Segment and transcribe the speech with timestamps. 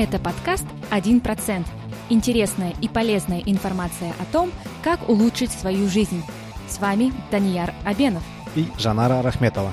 [0.00, 1.66] Это подкаст «1%».
[2.08, 4.52] Интересная и полезная информация о том,
[4.84, 6.22] как улучшить свою жизнь.
[6.68, 8.22] С вами Данияр Абенов
[8.54, 9.72] и Жанара Рахметова.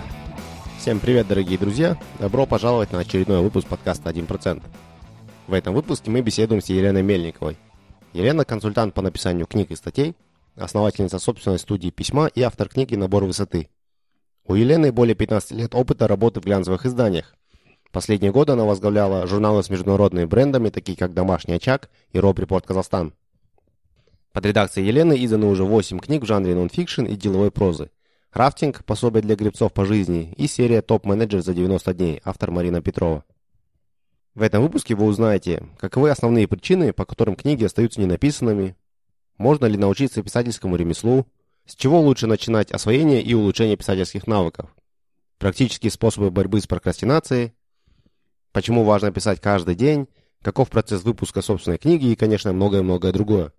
[0.80, 1.96] Всем привет, дорогие друзья!
[2.20, 4.64] Добро пожаловать на очередной выпуск подкаста «1%».
[5.46, 7.56] В этом выпуске мы беседуем с Еленой Мельниковой.
[8.14, 10.16] Елена– консультант по написанию книг и статей,
[10.56, 13.70] основательница собственной студии письма и автор книги «Набор высоты».
[14.48, 17.36] У Елены более 15 лет опыта работы в глянцевых изданиях.
[17.96, 22.66] Последние годы она возглавляла журналы с международными брендами, такие как «Домашний очаг» и «Роб Репорт
[22.66, 23.14] Казахстан».
[24.34, 27.92] Под редакцией Елены изданы уже 8 книг в жанре нонфикшн и деловой прозы.
[28.32, 28.84] «Крафтинг.
[28.84, 33.24] Пособие для гребцов по жизни» и серия «Топ-менеджер за 90 дней» автор Марина Петрова.
[34.34, 38.76] В этом выпуске вы узнаете, каковы основные причины, по которым книги остаются ненаписанными,
[39.38, 41.28] можно ли научиться писательскому ремеслу,
[41.66, 44.76] с чего лучше начинать освоение и улучшение писательских навыков,
[45.38, 47.54] практические способы борьбы с прокрастинацией,
[48.56, 50.08] почему важно писать каждый день,
[50.42, 53.52] каков процесс выпуска собственной книги и, конечно, многое-многое другое.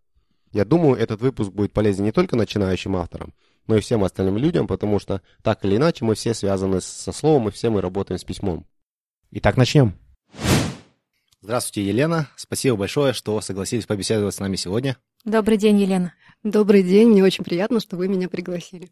[0.53, 3.35] Я думаю, этот выпуск будет полезен не только начинающим авторам,
[3.67, 7.49] но и всем остальным людям, потому что так или иначе мы все связаны со словом
[7.49, 8.65] и все мы работаем с письмом.
[9.33, 9.93] Итак, начнем.
[11.43, 12.31] Здравствуйте, Елена.
[12.35, 14.97] Спасибо большое, что согласились побеседовать с нами сегодня.
[15.27, 16.15] Добрый день, Елена.
[16.43, 17.09] Добрый день.
[17.09, 18.89] Мне очень приятно, что вы меня пригласили.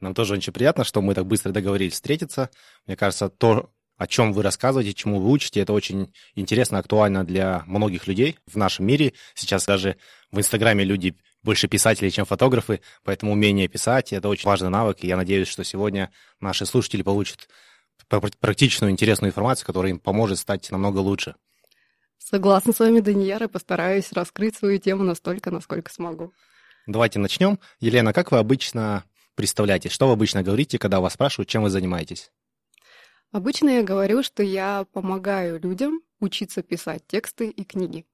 [0.00, 2.50] Нам тоже очень приятно, что мы так быстро договорились встретиться.
[2.86, 7.64] Мне кажется, то, о чем вы рассказываете, чему вы учите, это очень интересно, актуально для
[7.66, 9.12] многих людей в нашем мире.
[9.34, 9.96] Сейчас даже
[10.30, 15.08] в Инстаграме люди больше писателей, чем фотографы, поэтому умение писать– это очень важный навык, и
[15.08, 17.48] я надеюсь, что сегодня наши слушатели получат
[18.40, 21.34] практичную, интересную информацию, которая им поможет стать намного лучше.
[22.18, 26.32] Согласна с вами, Данияр, и постараюсь раскрыть свою тему настолько, насколько смогу.
[26.86, 27.58] Давайте начнем.
[27.80, 32.30] Елена, как вы обычно представляете, что вы обычно говорите, когда вас спрашивают, чем вы занимаетесь?
[33.30, 38.06] Обычно я говорю, что я помогаю людям учиться писать тексты и книги.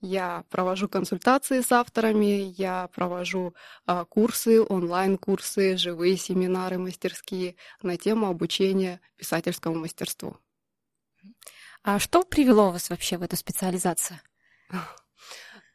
[0.00, 8.28] Я провожу консультации с авторами, я провожу а, курсы, онлайн-курсы, живые семинары, мастерские на тему
[8.28, 10.38] обучения писательскому мастерству.
[11.82, 14.20] А что привело вас вообще в эту специализацию?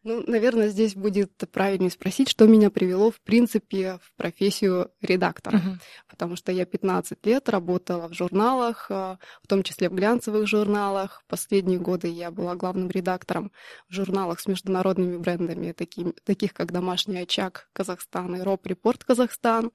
[0.06, 5.58] Ну, наверное, здесь будет правильнее спросить, что меня привело, в принципе, в профессию редактора.
[5.58, 5.82] Uh-huh.
[6.08, 11.24] Потому что я 15 лет работала в журналах, а, в том числе в глянцевых журналах.
[11.28, 13.52] Последние годы я была главным редактором
[13.90, 19.72] в журналах с международными брендами, таким, таких как «Домашний очаг Казахстан» и «Роб Репорт Казахстан».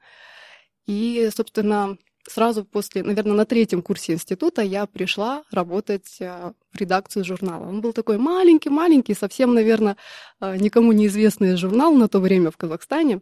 [0.86, 1.98] И, собственно,
[2.28, 7.66] сразу после, наверное, на третьем курсе института я пришла работать э, в редакцию журнала.
[7.66, 9.96] Он был такой маленький-маленький, совсем, наверное,
[10.40, 13.20] э, никому неизвестный журнал на то время в Казахстане.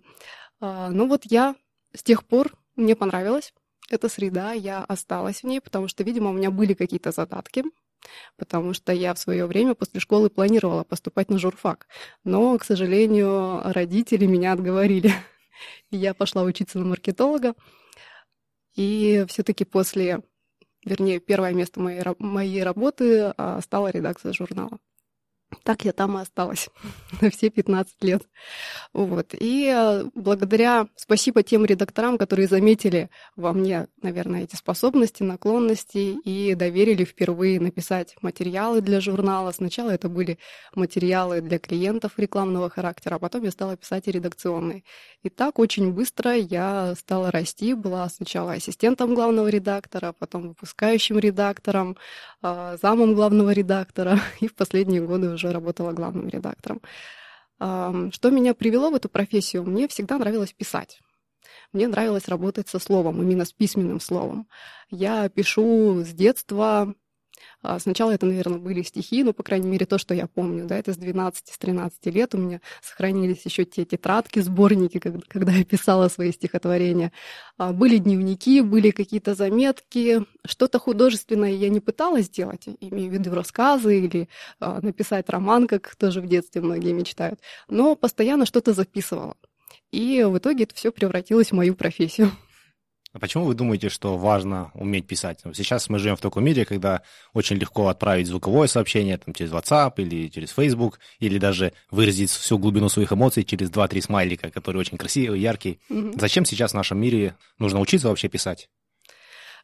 [0.61, 1.55] А, но вот я
[1.95, 3.53] с тех пор, мне понравилась
[3.91, 7.65] эта среда, я осталась в ней, потому что, видимо, у меня были какие-то задатки,
[8.37, 11.87] потому что я в свое время после школы планировала поступать на журфак.
[12.25, 15.13] Но, к сожалению, родители меня отговорили.
[15.91, 17.55] я пошла учиться на маркетолога.
[18.79, 20.23] И все-таки после,
[20.85, 24.79] вернее, первое место моей, моей работы а, стала редакция журнала.
[25.65, 26.69] Так я там и осталась
[27.21, 28.23] на все 15 лет.
[28.93, 29.35] Вот.
[29.39, 36.55] И э, благодаря, спасибо тем редакторам, которые заметили во мне, наверное, эти способности, наклонности и
[36.55, 39.51] доверили впервые написать материалы для журнала.
[39.53, 40.39] Сначала это были
[40.75, 44.85] материалы для клиентов рекламного характера, а потом я стала писать и редакционные.
[45.23, 51.97] И так очень быстро я стала расти, была сначала ассистентом главного редактора, потом выпускающим редактором,
[52.43, 56.83] э, замом главного редактора, и в последние годы уже работала главным редактором.
[57.59, 59.65] Что меня привело в эту профессию?
[59.65, 61.01] Мне всегда нравилось писать.
[61.73, 64.49] Мне нравилось работать со словом, именно с письменным словом.
[64.91, 66.95] Я пишу с детства,
[67.79, 70.93] сначала это, наверное, были стихи, ну, по крайней мере, то, что я помню, да, это
[70.93, 77.13] с 12-13 лет у меня сохранились еще те тетрадки, сборники, когда я писала свои стихотворения.
[77.57, 83.35] А, были дневники, были какие-то заметки, что-то художественное я не пыталась сделать, имею в виду
[83.35, 84.29] рассказы или
[84.61, 89.37] а, написать роман, как тоже в детстве многие мечтают, но постоянно что-то записывала.
[89.91, 92.31] И в итоге это все превратилось в мою профессию.
[93.19, 95.41] А почему вы думаете, что важно уметь писать?
[95.53, 99.95] Сейчас мы живем в таком мире, когда очень легко отправить звуковое сообщение там, через WhatsApp
[99.97, 104.99] или через Facebook, или даже выразить всю глубину своих эмоций через 2-3 смайлика, которые очень
[104.99, 105.79] красивые, яркие.
[105.91, 106.21] Mm-hmm.
[106.21, 108.69] Зачем сейчас в нашем мире нужно учиться вообще писать?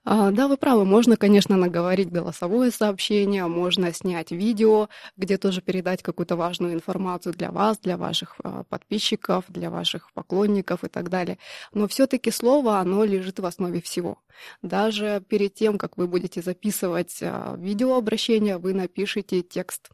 [0.06, 0.85] А, да, вы правы.
[0.85, 7.51] Можно, конечно, наговорить голосовое сообщение, можно снять видео, где тоже передать какую-то важную информацию для
[7.51, 11.39] вас, для ваших а, подписчиков, для ваших поклонников и так далее.
[11.73, 14.19] Но все-таки слово, оно лежит в основе всего.
[14.61, 19.89] Даже перед тем, как вы будете записывать а, видеообращение, вы напишите текст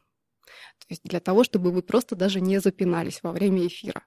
[0.91, 4.03] то есть для того, чтобы вы просто даже не запинались во время эфира.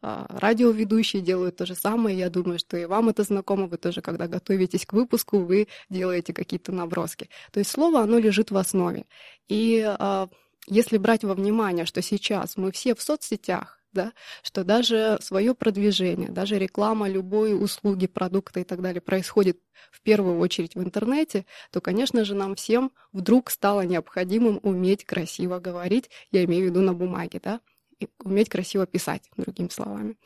[0.00, 2.16] А, радиоведущие делают то же самое.
[2.16, 3.66] Я думаю, что и вам это знакомо.
[3.66, 7.28] Вы тоже, когда готовитесь к выпуску, вы делаете какие-то наброски.
[7.50, 9.06] То есть слово, оно лежит в основе.
[9.48, 10.28] И а,
[10.68, 14.12] если брать во внимание, что сейчас мы все в соцсетях, да,
[14.42, 19.58] что даже свое продвижение, даже реклама любой услуги, продукта и так далее происходит
[19.90, 25.58] в первую очередь в интернете, то, конечно же, нам всем вдруг стало необходимым уметь красиво
[25.58, 27.60] говорить, я имею в виду на бумаге, да,
[27.98, 30.16] и уметь красиво писать, другими словами.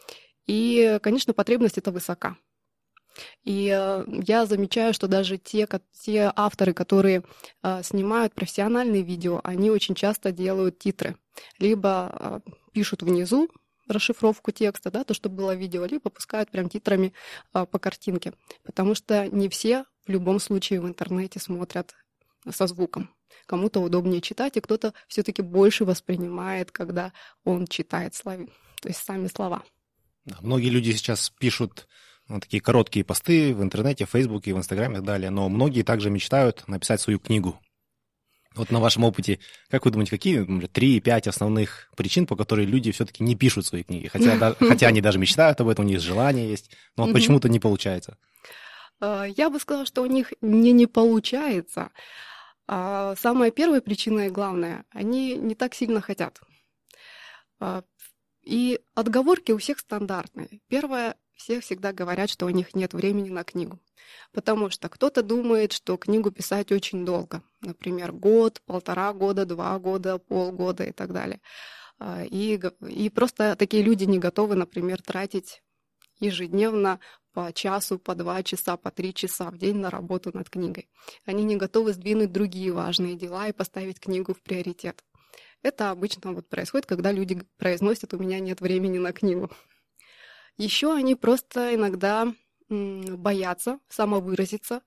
[0.47, 2.37] И, конечно, потребность это высока.
[3.45, 5.69] И э, я замечаю, что даже те,
[6.01, 7.23] те авторы, которые
[7.63, 11.17] э, снимают профессиональные видео, они очень часто делают титры.
[11.59, 13.49] Либо э, пишут внизу
[13.89, 17.13] расшифровку текста, да, то, что было видео, либо пускают прям титрами
[17.53, 18.33] по картинке.
[18.63, 21.95] Потому что не все в любом случае в интернете смотрят
[22.49, 23.11] со звуком.
[23.47, 27.13] Кому-то удобнее читать, и кто-то все-таки больше воспринимает, когда
[27.45, 28.47] он читает слова,
[28.81, 29.63] то есть сами слова.
[30.41, 31.89] многие люди сейчас пишут
[32.29, 36.11] такие короткие посты в интернете, в Фейсбуке, в Инстаграме и так далее, но многие также
[36.11, 37.61] мечтают написать свою книгу.
[38.55, 39.39] Вот на вашем опыте,
[39.71, 44.09] как вы думаете, какие три-пять основных причин, по которым люди все-таки не пишут свои книги?
[44.09, 47.61] Хотя, хотя они даже мечтают об этом, у них желание есть, но вот почему-то не
[47.61, 48.19] получается.
[49.01, 51.91] А, я бы сказала, что у них не не получается.
[52.69, 56.41] А самая первая причина и главная, они не так сильно хотят.
[57.59, 57.83] А,
[58.43, 60.61] и отговорки у всех стандартные.
[60.69, 63.81] Первое, все всегда говорят, что у них нет времени на книгу.
[64.33, 67.43] Потому что кто-то думает, что книгу писать очень долго.
[67.61, 71.41] Например, год, полтора года, два года, полгода и так далее.
[71.99, 75.63] А, и, и просто такие люди не готовы, например, тратить
[76.21, 77.01] ежедневно
[77.33, 80.89] по часу, по два часа, по три часа в день на работу над книгой.
[81.25, 85.03] Они не готовы сдвинуть другие важные дела и поставить книгу в приоритет.
[85.63, 89.51] Это обычно вот происходит, когда люди произносят «у меня нет времени на книгу».
[90.63, 92.33] Еще они просто иногда
[92.69, 94.83] боятся самовыразиться.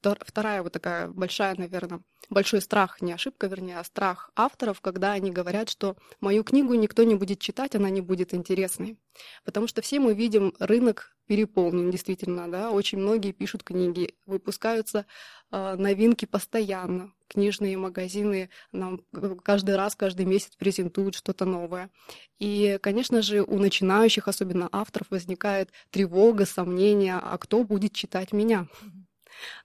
[0.00, 5.30] Вторая вот такая большая, наверное, большой страх, не ошибка, вернее, а страх авторов, когда они
[5.30, 8.98] говорят, что мою книгу никто не будет читать, она не будет интересной.
[9.44, 15.06] Потому что все мы видим рынок переполнен, действительно, да, очень многие пишут книги, выпускаются
[15.50, 19.00] э, новинки постоянно, книжные магазины нам
[19.42, 21.90] каждый раз, каждый месяц презентуют что-то новое.
[22.38, 28.68] И, конечно же, у начинающих, особенно авторов, возникает тревога, сомнения, а кто будет читать меня?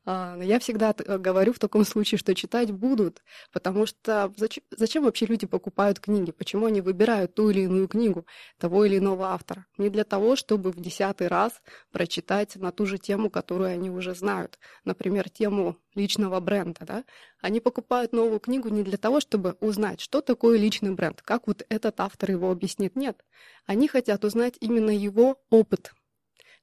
[0.05, 4.33] А, я всегда э, говорю в таком случае, что читать будут, потому что
[4.71, 6.31] зачем, вообще люди покупают книги?
[6.31, 8.25] Почему они выбирают ту или иную книгу
[8.57, 9.65] того или иного автора?
[9.77, 14.15] Не для того, чтобы в десятый раз прочитать на ту же тему, которую они уже
[14.15, 14.59] знают.
[14.85, 16.85] Например, тему личного бренда.
[16.85, 17.03] Да?
[17.41, 21.65] Они покупают новую книгу не для того, чтобы узнать, что такое личный бренд, как вот
[21.69, 22.95] этот автор его объяснит.
[22.95, 23.23] Нет,
[23.65, 25.93] они хотят узнать именно его опыт,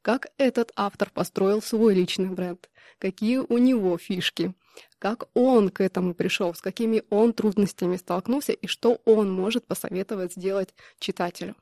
[0.05, 2.69] как этот автор построил свой личный бренд,
[2.99, 4.53] какие у него фишки,
[4.99, 10.35] как он к этому пришел, с какими он трудностями столкнулся и что он может посоветовать
[10.35, 11.57] сделать читателю.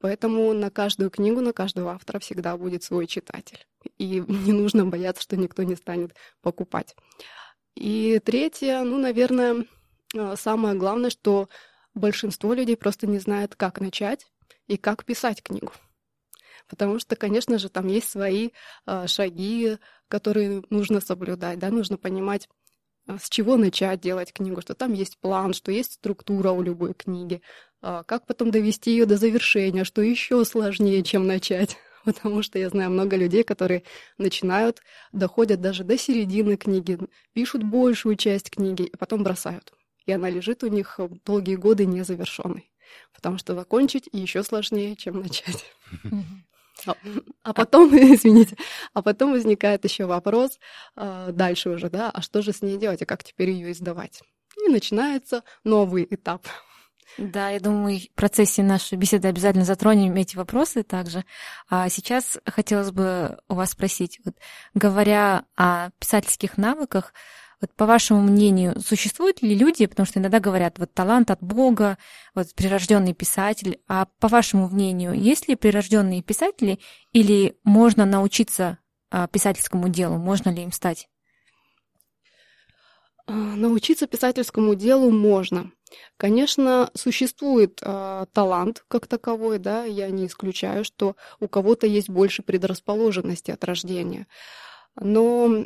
[0.00, 3.66] Поэтому на каждую книгу, на каждого автора всегда будет свой читатель.
[3.96, 6.94] И не нужно бояться, что никто не станет покупать.
[7.74, 9.64] И третье, ну, наверное,
[10.14, 11.48] э, самое главное, что
[11.94, 14.26] большинство людей просто не знает, как начать
[14.66, 15.72] и как писать книгу
[16.68, 18.50] потому что, конечно же, там есть свои
[18.86, 22.48] э, шаги, которые нужно соблюдать, да, нужно понимать,
[23.06, 26.94] а, с чего начать делать книгу, что там есть план, что есть структура у любой
[26.94, 27.40] книги,
[27.82, 31.76] э, как потом довести ее до завершения, что еще сложнее, чем начать.
[32.04, 33.82] Потому что я знаю много людей, которые
[34.18, 34.80] начинают,
[35.12, 36.98] доходят даже до середины книги,
[37.32, 39.72] пишут большую часть книги и потом бросают.
[40.04, 42.70] И она лежит у них долгие годы незавершенной.
[43.12, 45.64] Потому что закончить еще сложнее, чем начать.
[46.86, 46.94] А,
[47.42, 48.56] а потом, извините,
[48.92, 50.58] а потом возникает еще вопрос
[50.96, 54.22] э, дальше уже, да, а что же с ней делать, и как теперь ее издавать?
[54.64, 56.46] И начинается новый этап.
[57.18, 61.24] Да, я думаю, в процессе нашей беседы обязательно затронем эти вопросы также.
[61.68, 64.34] А сейчас хотелось бы у вас спросить, вот,
[64.74, 67.14] говоря о писательских навыках,
[67.66, 71.98] вот по вашему мнению, существуют ли люди, потому что иногда говорят, вот талант от Бога,
[72.34, 76.78] вот прирожденный писатель, а по вашему мнению, есть ли прирожденные писатели
[77.12, 78.78] или можно научиться
[79.10, 80.16] а, писательскому делу?
[80.16, 81.08] Можно ли им стать?
[83.26, 85.72] А, научиться писательскому делу можно.
[86.16, 92.42] Конечно, существует э, талант как таковой, да, я не исключаю, что у кого-то есть больше
[92.42, 94.26] предрасположенности от рождения.
[95.00, 95.64] Но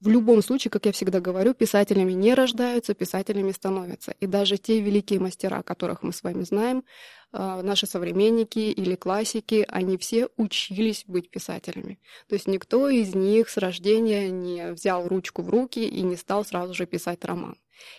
[0.00, 4.14] в любом случае, как я всегда говорю, писателями не рождаются, писателями становятся.
[4.20, 6.84] И даже те великие мастера, которых мы с вами знаем,
[7.32, 11.98] а, наши современники или классики, они все учились быть писателями.
[12.28, 16.44] То есть никто из них с рождения не взял ручку в руки и не стал
[16.44, 17.56] сразу же писать роман.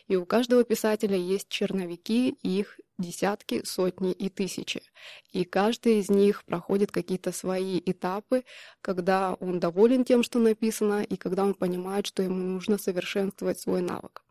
[0.07, 4.81] И у каждого писателя есть черновики, их десятки, сотни и тысячи.
[5.31, 8.43] И каждый из них проходит какие-то свои этапы,
[8.81, 13.81] когда он доволен тем, что написано, и когда он понимает, что ему нужно совершенствовать свой
[13.81, 14.23] навык.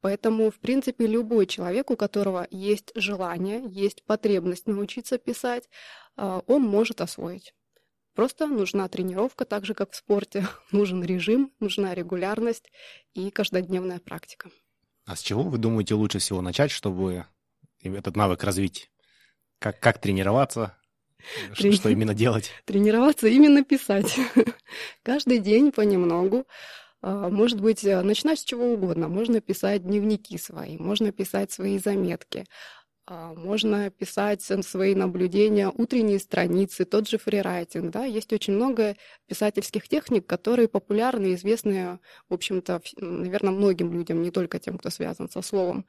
[0.00, 5.68] Поэтому, в принципе, любой человек, у которого есть желание, есть потребность научиться писать,
[6.16, 7.54] а, он может освоить.
[8.14, 10.46] Просто нужна тренировка, так же как в спорте.
[10.72, 12.70] Нужен режим, нужна регулярность
[13.14, 14.50] и каждодневная практика.
[15.06, 17.24] А с чего вы думаете лучше всего начать, чтобы
[17.82, 18.90] этот навык развить?
[19.58, 20.76] Как, как тренироваться?
[21.56, 21.74] Трени...
[21.74, 22.50] Что именно делать?
[22.64, 24.16] Тренироваться именно писать.
[25.02, 26.46] Каждый день понемногу.
[27.00, 29.08] А, может быть, э, начинать с чего угодно.
[29.08, 32.46] Можно писать дневники свои, можно писать свои заметки,
[33.06, 37.90] а, можно писать свои наблюдения, утренние страницы, тот же фрирайтинг.
[37.90, 38.04] Да?
[38.04, 38.96] Есть очень много
[39.26, 41.98] писательских техник, которые популярны, известны,
[42.28, 45.86] в общем-то, наверное, многим людям, не только тем, кто связан со словом.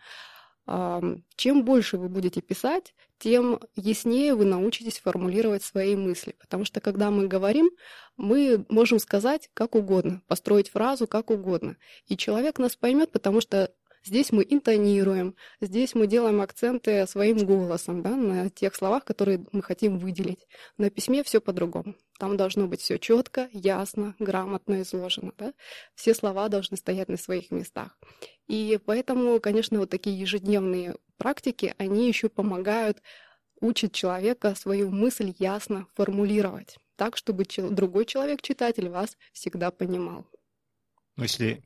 [0.65, 6.35] Чем больше вы будете писать, тем яснее вы научитесь формулировать свои мысли.
[6.39, 7.69] Потому что когда мы говорим,
[8.15, 11.77] мы можем сказать как угодно, построить фразу как угодно.
[12.07, 13.73] И человек нас поймет, потому что
[14.05, 19.61] Здесь мы интонируем, здесь мы делаем акценты своим голосом да, на тех словах, которые мы
[19.61, 20.45] хотим выделить.
[20.77, 21.95] На письме все по-другому.
[22.19, 25.31] Там должно быть все четко, ясно, грамотно изложено.
[25.37, 25.53] Да?
[25.95, 27.97] Все слова должны стоять на своих местах.
[28.47, 33.01] И поэтому, конечно, вот такие ежедневные практики, они еще помогают
[33.61, 40.27] учить человека свою мысль ясно формулировать, так, чтобы другой человек, читатель, вас всегда понимал.
[41.15, 41.63] Ну, если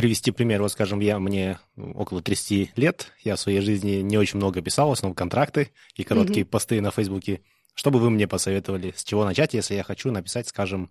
[0.00, 0.62] привести пример.
[0.62, 4.88] Вот, скажем, я мне около 30 лет, я в своей жизни не очень много писал,
[4.88, 6.48] в основном контракты и короткие mm-hmm.
[6.48, 7.42] посты на Фейсбуке.
[7.74, 10.90] Что бы вы мне посоветовали, с чего начать, если я хочу написать, скажем,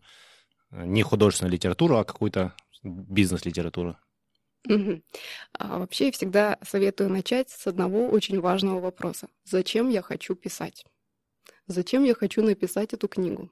[0.69, 3.97] не художественную литературу, а какую-то бизнес-литературу?
[4.67, 5.01] Угу.
[5.53, 9.27] А вообще я всегда советую начать с одного очень важного вопроса.
[9.43, 10.85] Зачем я хочу писать?
[11.65, 13.49] Зачем я хочу написать эту книгу?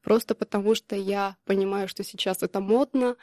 [0.00, 3.16] Просто потому, что я понимаю, что сейчас это модно,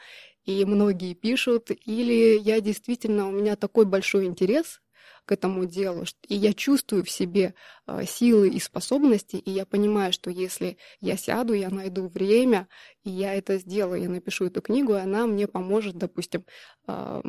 [0.48, 4.80] и многие пишут, или я действительно, у меня такой большой интерес
[5.26, 10.10] к этому делу, и я чувствую в себе а, силы и способности, и я понимаю,
[10.10, 12.66] что если я сяду, я найду время,
[13.04, 16.46] и я это сделаю, я напишу эту книгу, и она мне поможет, допустим,
[16.86, 17.20] а,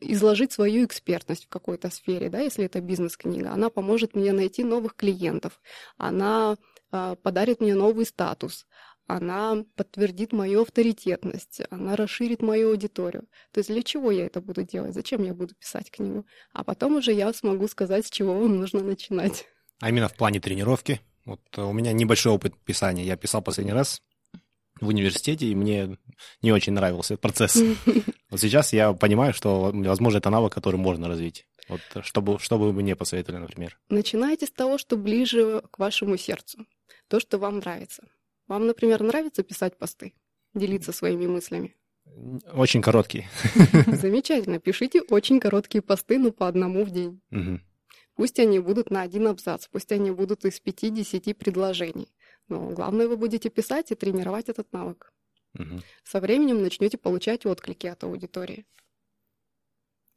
[0.00, 3.50] изложить свою экспертность в какой-то сфере, да, если это бизнес-книга.
[3.50, 5.58] Она поможет мне найти новых клиентов,
[5.96, 6.58] она
[6.90, 8.66] а, подарит мне новый статус,
[9.06, 13.24] она подтвердит мою авторитетность, она расширит мою аудиторию.
[13.52, 14.94] То есть для чего я это буду делать?
[14.94, 16.26] Зачем я буду писать книгу?
[16.52, 19.46] А потом уже я смогу сказать, с чего вам нужно начинать.
[19.80, 21.00] А именно в плане тренировки?
[21.24, 23.04] Вот э, у меня небольшой опыт писания.
[23.04, 24.02] Я писал последний раз
[24.80, 25.98] в университете, и мне
[26.42, 27.56] не очень нравился этот процесс.
[28.28, 31.46] Вот сейчас я понимаю, что, возможно, это навык, который можно развить.
[31.68, 33.78] Вот э, что бы, что бы вы мне посоветовали, например?
[33.88, 36.66] Начинайте с того, что ближе к вашему сердцу.
[37.08, 38.02] То, что вам нравится.
[38.48, 40.14] Вам, например, нравится писать посты,
[40.54, 41.74] делиться своими мыслями?
[42.52, 43.28] Очень короткие.
[43.86, 44.58] Замечательно.
[44.58, 47.20] Пишите очень короткие посты, но по одному в день.
[47.30, 47.60] Угу.
[48.14, 52.08] Пусть они будут на один абзац, пусть они будут из 5-10 предложений.
[52.48, 55.12] Но главное, вы будете писать и тренировать этот навык.
[55.58, 55.82] Угу.
[56.04, 58.66] Со временем начнете получать отклики от аудитории.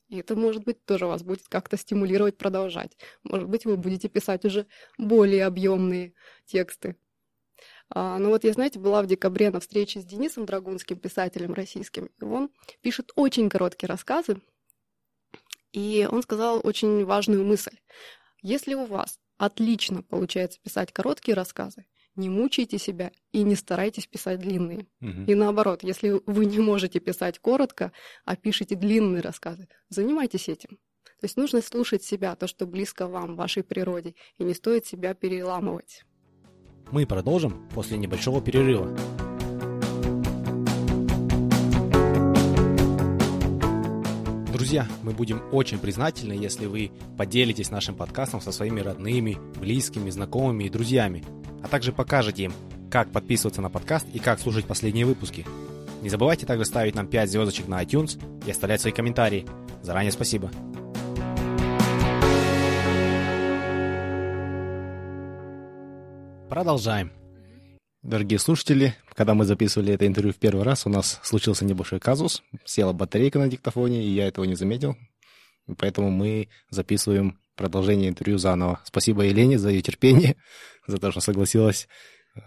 [0.07, 2.97] И это, может быть, тоже вас будет как-то стимулировать продолжать.
[3.23, 4.65] Может быть, вы будете писать уже
[4.97, 6.13] более объемные
[6.45, 6.95] тексты.
[7.91, 12.09] А, ну вот я, знаете, была в декабре на встрече с Денисом Драгунским, писателем российским,
[12.19, 12.49] и он
[12.81, 14.41] пишет очень короткие рассказы,
[15.71, 17.77] и он сказал очень важную мысль.
[18.41, 24.39] Если у вас отлично получается писать короткие рассказы, не мучайте себя и не старайтесь писать
[24.39, 24.87] длинные.
[25.01, 25.23] Угу.
[25.27, 27.91] И наоборот, если вы не можете писать коротко,
[28.25, 30.79] а пишете длинные рассказы, занимайтесь этим.
[31.19, 35.13] То есть нужно слушать себя, то, что близко вам, вашей природе, и не стоит себя
[35.13, 36.05] переламывать.
[36.91, 38.89] Мы продолжим после небольшого перерыва.
[44.51, 50.63] Друзья, мы будем очень признательны, если вы поделитесь нашим подкастом со своими родными, близкими, знакомыми
[50.63, 51.23] и друзьями,
[51.63, 52.53] а также покажете им,
[52.89, 55.45] как подписываться на подкаст и как слушать последние выпуски.
[56.01, 59.45] Не забывайте также ставить нам 5 звездочек на iTunes и оставлять свои комментарии.
[59.83, 60.49] Заранее спасибо.
[66.49, 67.11] Продолжаем.
[68.01, 72.41] Дорогие слушатели, когда мы записывали это интервью в первый раз, у нас случился небольшой казус.
[72.65, 74.97] Села батарейка на диктофоне, и я этого не заметил.
[75.77, 78.81] Поэтому мы записываем продолжение интервью заново.
[78.83, 80.37] Спасибо Елене за ее терпение,
[80.87, 81.87] за то, что согласилась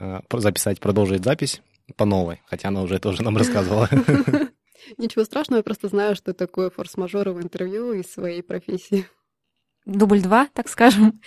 [0.01, 1.63] э, записать, продолжить запись
[1.97, 3.89] по новой, хотя она уже тоже нам рассказывала.
[4.99, 9.07] Ничего страшного, я просто знаю, что такое форс-мажоры в интервью из своей профессии.
[9.85, 11.21] Дубль два, так скажем.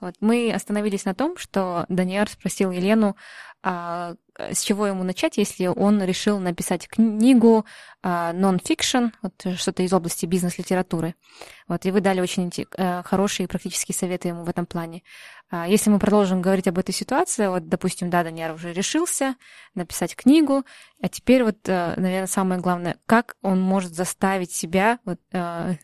[0.00, 0.14] Вот.
[0.20, 3.16] Мы остановились на том, что Даниэр спросил Елену,
[3.62, 7.66] а, с чего ему начать, если он решил написать книгу
[8.02, 11.14] а, non-fiction, вот что-то из области бизнес-литературы.
[11.68, 15.02] Вот, и вы дали очень а, хорошие практические советы ему в этом плане.
[15.50, 19.34] А, если мы продолжим говорить об этой ситуации, вот, допустим, да, Даниэр уже решился
[19.74, 20.64] написать книгу,
[21.02, 25.74] а теперь вот, а, наверное, самое главное, как он может заставить себя вот, а,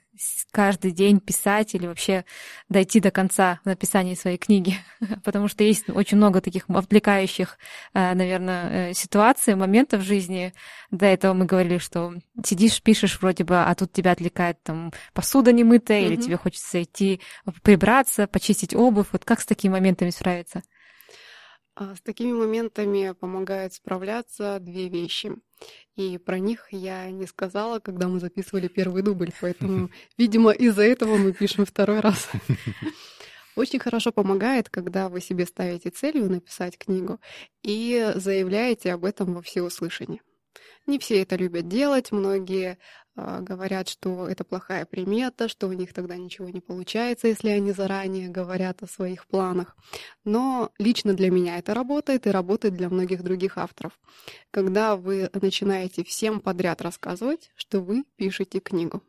[0.51, 2.25] каждый день писать или вообще
[2.69, 4.77] дойти до конца написания своей книги,
[5.25, 7.59] потому что есть очень много таких отвлекающих,
[7.95, 10.53] э, наверное, э, ситуаций, моментов в жизни.
[10.91, 15.53] До этого мы говорили, что сидишь, пишешь вроде бы, а тут тебя отвлекает там посуда
[15.53, 16.07] немытая, mm-hmm.
[16.07, 17.21] или тебе хочется идти
[17.63, 19.09] прибраться, почистить обувь.
[19.13, 20.63] Вот как с такими моментами справиться?
[21.79, 25.33] А с такими моментами помогает справляться две вещи.
[25.95, 31.17] И про них я не сказала, когда мы записывали первый дубль, поэтому, видимо, из-за этого
[31.17, 32.31] мы пишем второй раз.
[33.57, 37.21] Очень хорошо помогает, когда вы себе ставите целью написать книгу
[37.63, 40.23] и заявляете об этом во всеуслышание.
[40.87, 42.79] Не все это любят делать, многие
[43.17, 47.73] э, говорят, что это плохая примета, что у них тогда ничего не получается, если они
[47.73, 49.77] заранее говорят о своих планах.
[50.25, 53.99] Но лично для меня это работает и работает для многих других авторов.
[54.51, 59.03] Когда вы начинаете всем подряд рассказывать, что вы пишете книгу,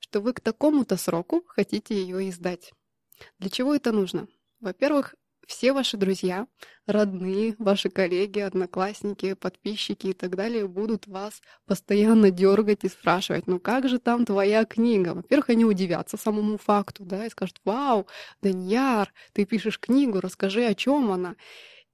[0.00, 2.72] что вы к такому-то сроку хотите ее издать.
[3.38, 4.28] Для чего это нужно?
[4.60, 5.14] Во-первых,
[5.46, 6.46] все ваши друзья,
[6.86, 13.60] родные, ваши коллеги, одноклассники, подписчики и так далее будут вас постоянно дергать и спрашивать, ну
[13.60, 15.14] как же там твоя книга?
[15.14, 18.06] Во-первых, они удивятся самому факту, да, и скажут, вау,
[18.42, 21.36] Даньяр, ты пишешь книгу, расскажи, о чем она.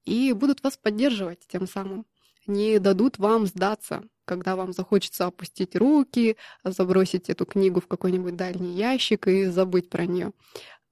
[0.04, 2.06] И будут вас поддерживать тем самым.
[2.46, 8.74] Не дадут вам сдаться, когда вам захочется опустить руки, забросить эту книгу в какой-нибудь дальний
[8.74, 10.32] ящик и забыть про нее.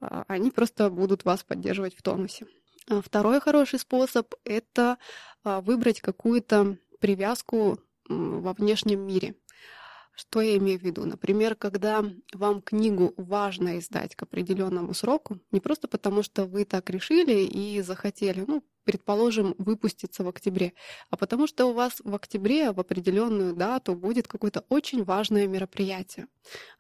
[0.01, 2.47] А, они просто будут вас поддерживать в тонусе.
[2.89, 4.99] А второй хороший способ— это
[5.45, 9.37] а, выбрать какую-то привязку во внешнем мире.
[10.13, 11.07] Что я имею в виду?
[11.07, 16.91] Например, когда вам книгу важно издать к определенному сроку, не просто потому, что вы так
[16.91, 20.73] решили и захотели, ну, предположим, выпуститься в октябре,
[21.11, 26.27] а потому что у вас в октябре в определенную дату будет какое-то очень важное мероприятие.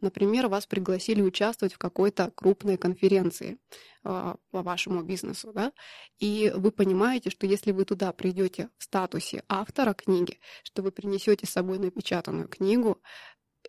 [0.01, 3.59] Например, вас пригласили участвовать в какой-то крупной конференции
[4.05, 5.73] э, по вашему бизнесу, да,
[6.19, 11.47] и вы понимаете, что если вы туда придете в статусе автора книги, что вы принесете
[11.47, 13.01] с собой напечатанную книгу,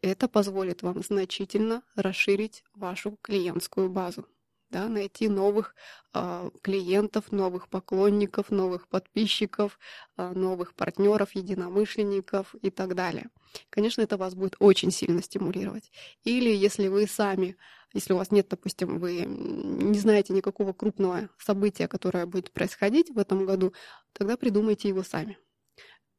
[0.01, 4.25] это позволит вам значительно расширить вашу клиентскую базу
[4.71, 5.75] да, найти новых
[6.13, 9.77] э, клиентов, новых поклонников, новых подписчиков,
[10.17, 13.29] э, новых партнеров, единомышленников и так далее.
[13.69, 15.91] Конечно, это вас будет очень сильно стимулировать.
[16.23, 17.57] Или если вы сами,
[17.93, 23.19] если у вас нет, допустим, вы не знаете никакого крупного события, которое будет происходить в
[23.19, 23.73] этом году,
[24.13, 25.37] тогда придумайте его сами.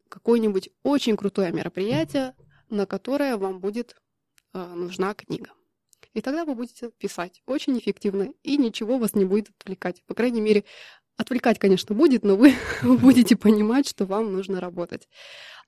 [0.08, 2.34] Какое-нибудь очень крутое мероприятие,
[2.68, 3.96] на которое вам будет
[4.52, 5.50] э, нужна книга.
[6.14, 10.03] И тогда вы будете писать очень эффективно, и ничего вас не будет отвлекать.
[10.07, 10.64] По крайней мере,
[11.16, 15.09] отвлекать, конечно, будет, но вы будете понимать, что вам нужно работать.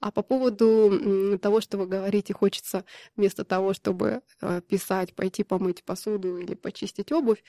[0.00, 2.84] А по поводу того, что вы говорите, хочется
[3.16, 7.42] вместо того, чтобы э, писать, пойти помыть посуду или почистить обувь,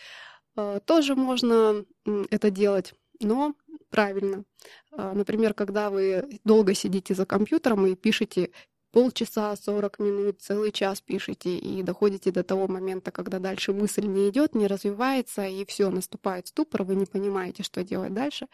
[0.56, 1.86] э, тоже можно
[2.30, 3.56] это делать но
[3.90, 4.44] правильно.
[4.92, 8.52] Э, например, когда вы долго сидите за компьютером и пишете
[8.96, 14.30] полчаса, 40 минут, целый час пишете и доходите до того момента, когда дальше мысль не
[14.30, 18.48] идет, не развивается, и все, наступает ступор, вы не понимаете, что делать дальше.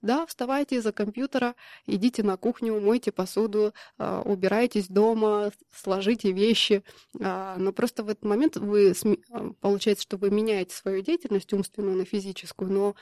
[0.00, 1.56] Да, вставайте из-за компьютера,
[1.86, 6.84] идите на кухню, мойте посуду, а, убирайтесь дома, сложите вещи,
[7.20, 8.94] а, но просто в этот момент вы,
[9.32, 12.94] а, получается, что вы меняете свою деятельность умственную на физическую, но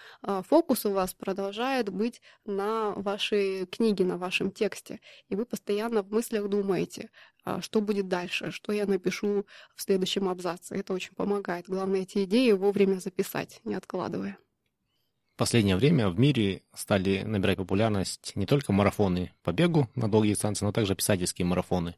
[0.49, 6.11] фокус у вас продолжает быть на вашей книге, на вашем тексте, и вы постоянно в
[6.11, 7.11] мыслях думаете, думаете,
[7.45, 10.77] а, что будет дальше, что я напишу в следующем абзаце.
[10.77, 11.67] Это очень помогает.
[11.69, 14.39] Главное, эти идеи вовремя записать, не откладывая.
[15.37, 20.65] последнее время в мире стали набирать популярность не только марафоны по бегу на долгие дистанции,
[20.65, 21.95] но также писательские марафоны.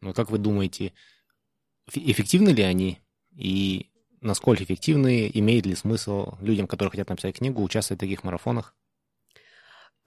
[0.00, 0.92] Но как вы думаете,
[1.92, 2.98] эффективны ли они?
[3.36, 3.90] И
[4.20, 8.74] насколько эффективны, имеет ли смысл людям, которые хотят написать книгу, участвовать в таких марафонах?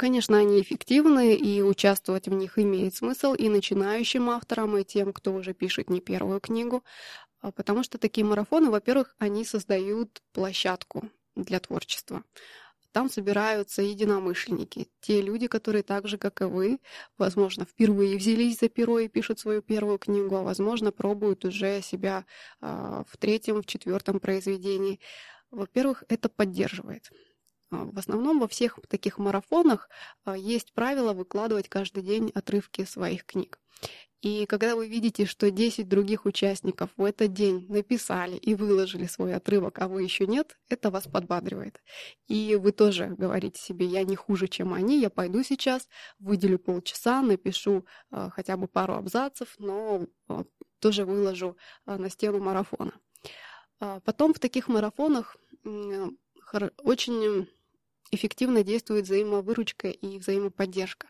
[0.04, 5.34] Конечно, они эффективны, и участвовать в них имеет смысл и начинающим авторам, и тем, кто
[5.34, 6.84] уже пишет не первую книгу,
[7.40, 12.26] а, потому что такие марафоны, во-первых, они создают площадку для творчества.
[12.92, 16.82] Там собираются единомышленники, те люди, которые так же, как и вы,
[17.18, 22.26] возможно, впервые взялись за перо и пишут свою первую книгу, а возможно, пробуют уже себя
[22.60, 25.00] э, в третьем, в четвертом произведении.
[25.50, 27.10] Во-первых, это поддерживает.
[27.74, 29.90] А, в основном во всех таких марафонах
[30.26, 33.60] а, есть правило выкладывать каждый день отрывки своих книг.
[34.22, 39.36] И когда вы видите, что 10 других участников в этот день написали и выложили свой
[39.36, 41.84] отрывок, а вы еще нет, это вас подбадривает.
[42.30, 47.22] И вы тоже говорите себе, я не хуже, чем они, я пойду сейчас, выделю полчаса,
[47.22, 50.44] напишу э, хотя бы пару абзацев, но э,
[50.80, 52.94] тоже выложу э, на стену марафона.
[54.06, 55.36] Потом в таких марафонах
[56.84, 57.50] очень
[58.14, 61.08] эффективно действует взаимовыручка и взаимоподдержка.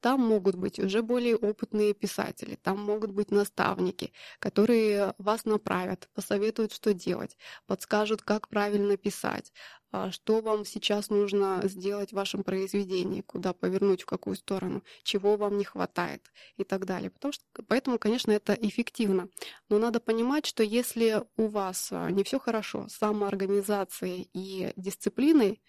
[0.00, 6.72] Там могут быть уже более опытные писатели, там могут быть наставники, которые вас направят, посоветуют,
[6.72, 7.36] что делать,
[7.66, 9.52] подскажут, как правильно писать,
[9.92, 15.36] а, что вам сейчас нужно сделать в вашем произведении, куда повернуть, в какую сторону, чего
[15.36, 17.10] вам не хватает и так далее.
[17.10, 19.28] Потому что, поэтому, конечно, это эффективно.
[19.68, 25.60] Но надо понимать, что если у вас а, не все хорошо с самоорганизацией и дисциплиной,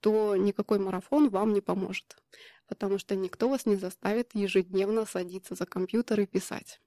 [0.00, 2.16] то никакой марафон вам не поможет,
[2.66, 6.80] потому что никто вас не заставит ежедневно садиться за компьютер и писать.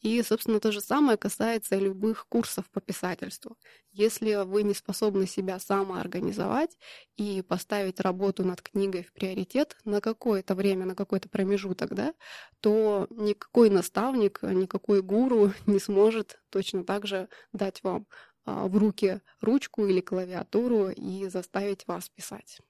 [0.00, 3.58] И, собственно, то же самое касается любых курсов по писательству.
[3.92, 6.78] Если вы не способны себя самоорганизовать
[7.16, 12.14] и поставить работу над книгой в приоритет на какое-то время, на какой-то промежуток, да,
[12.60, 18.06] то никакой наставник, никакой гуру не сможет точно так же дать вам
[18.46, 22.60] в руки ручку или клавиатуру и заставить вас писать.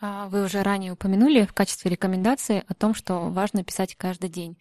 [0.00, 4.58] А, вы уже ранее упомянули в качестве рекомендации о том, что важно писать каждый день.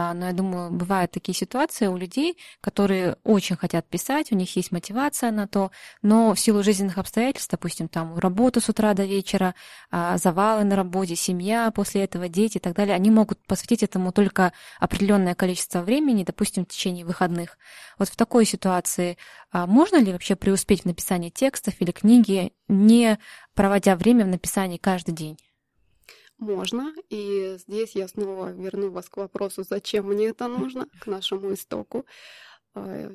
[0.00, 4.54] А, но я думаю, бывают такие ситуации у людей, которые очень хотят писать, у них
[4.54, 9.04] есть мотивация на то, но в силу жизненных обстоятельств, допустим, там работа с утра до
[9.04, 9.56] вечера,
[9.90, 14.12] а, завалы на работе, семья, после этого дети и так далее, они могут посвятить этому
[14.12, 17.58] только определенное количество времени, допустим, в течение выходных.
[17.98, 19.18] Вот в такой ситуации
[19.50, 23.18] а, можно ли вообще преуспеть в написании текстов или книги, не
[23.52, 25.38] проводя время в написании каждый день?
[26.38, 26.94] Можно.
[27.10, 32.06] И здесь я снова верну вас к вопросу, зачем мне это нужно, к нашему истоку.
[32.74, 33.10] А,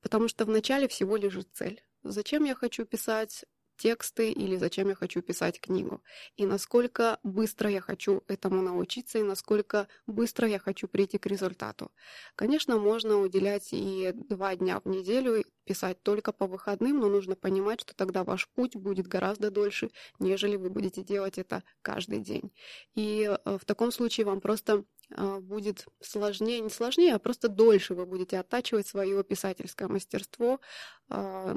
[0.00, 1.84] потому что вначале всего лежит цель.
[2.02, 3.44] Зачем я хочу писать?
[3.82, 6.02] тексты или зачем я хочу писать книгу.
[6.36, 11.90] И насколько быстро я хочу этому научиться и насколько быстро я хочу прийти к результату.
[12.36, 17.80] Конечно, можно уделять и два дня в неделю, писать только по выходным, но нужно понимать,
[17.80, 22.52] что тогда ваш путь будет гораздо дольше, нежели вы будете делать это каждый день.
[22.94, 27.94] И э, в таком случае вам просто а, будет сложнее, не сложнее, а просто дольше
[27.94, 30.60] вы будете оттачивать свое писательское мастерство,
[31.08, 31.54] а,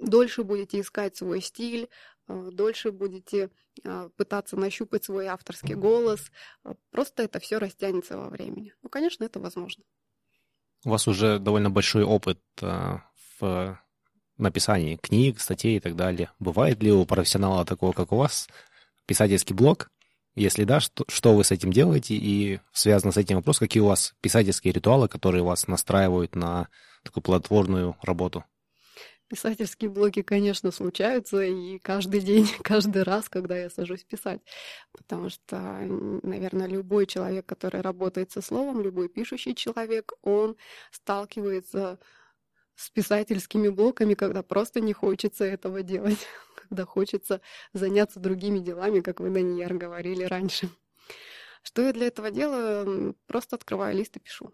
[0.00, 1.88] дольше будете искать свой стиль,
[2.26, 3.50] а, дольше будете
[4.16, 6.30] пытаться нащупать свой авторский голос.
[6.90, 8.74] Просто это все растянется во времени.
[8.82, 9.82] Ну, конечно, это возможно.
[10.84, 12.38] У вас уже довольно большой опыт
[13.42, 13.78] в
[14.38, 16.30] написании книг, статей и так далее.
[16.38, 18.48] Бывает ли у профессионала такого, как у вас,
[19.06, 19.90] писательский блог,
[20.34, 22.14] если да, что, что вы с этим делаете?
[22.14, 26.68] И связано с этим вопрос, какие у вас писательские ритуалы, которые вас настраивают на
[27.02, 28.44] такую плодотворную работу?
[29.28, 34.40] Писательские блоги, конечно, случаются, и каждый день, каждый раз, когда я сажусь писать.
[34.92, 35.58] Потому что,
[36.22, 40.56] наверное, любой человек, который работает со словом, любой пишущий человек, он
[40.90, 42.21] сталкивается с
[42.90, 46.26] писательскими блоками, когда просто не хочется этого делать
[46.68, 47.42] когда хочется
[47.74, 50.70] заняться другими делами, как вы, Даниэр, говорили раньше.
[51.62, 53.14] Что я для этого делаю?
[53.26, 54.52] Просто открываю лист и пишу.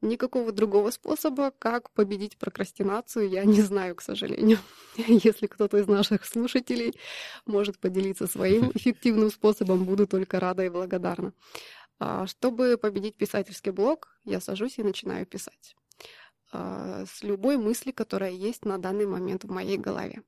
[0.00, 4.58] Никакого другого способа, как победить прокрастинацию, я не знаю, к сожалению.
[4.96, 6.94] Если кто-то из наших слушателей
[7.46, 11.32] может поделиться своим эффективным способом, буду только рада и благодарна.
[11.98, 15.74] А, чтобы победить писательский блог, я сажусь и начинаю писать
[16.54, 20.22] с любой мысли, которая есть на данный момент в моей голове.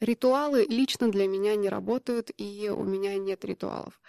[0.00, 4.00] Ритуалы лично для меня не работают, и у меня нет ритуалов.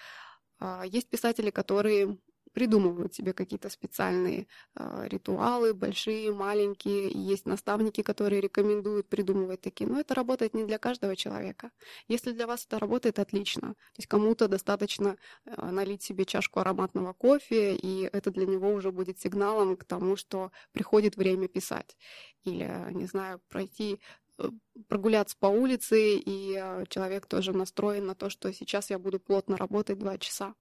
[0.59, 2.17] А, есть писатели, которые
[2.53, 7.09] придумывают себе какие-то специальные э, ритуалы, большие, маленькие.
[7.09, 9.89] Есть наставники, которые рекомендуют придумывать такие.
[9.89, 11.71] Но это работает не для каждого человека.
[12.07, 13.69] Если для вас это работает, отлично.
[13.69, 18.91] То есть кому-то достаточно э, налить себе чашку ароматного кофе, и это для него уже
[18.91, 21.95] будет сигналом к тому, что приходит время писать.
[22.43, 23.99] Или, не знаю, пройти
[24.37, 24.49] э,
[24.87, 29.97] прогуляться по улице, и человек тоже настроен на то, что сейчас я буду плотно работать
[29.99, 30.53] два часа.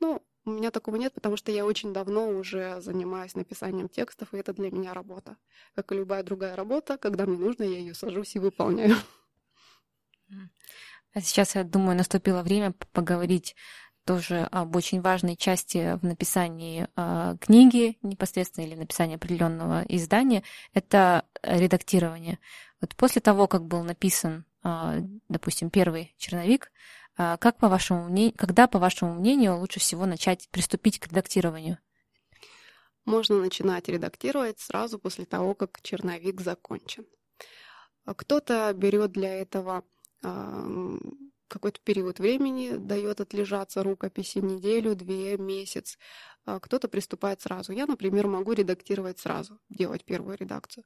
[0.00, 4.38] Ну, у меня такого нет, потому что я очень давно уже занимаюсь написанием текстов, и
[4.38, 5.36] это для меня работа.
[5.74, 8.96] Как и любая другая работа, когда мне нужно, я ее сажусь и выполняю.
[11.12, 13.56] А сейчас, я думаю, наступило время поговорить
[14.04, 20.44] тоже об очень важной части в написании э, книги непосредственно или написании определенного издания.
[20.74, 22.38] Это редактирование.
[22.80, 26.70] Вот после того, как был написан, э, допустим, первый черновик,
[27.16, 31.78] как по вашему мнению, когда, по вашему мнению, лучше всего начать приступить к редактированию?
[33.04, 37.06] Можно начинать редактировать сразу после того, как черновик закончен.
[38.04, 39.84] А кто-то берет для этого
[41.48, 45.98] какой-то период времени, дает отлежаться рукописи неделю, две, месяц.
[46.44, 47.72] А кто-то приступает сразу.
[47.72, 50.84] Я, например, могу редактировать сразу, делать первую редакцию.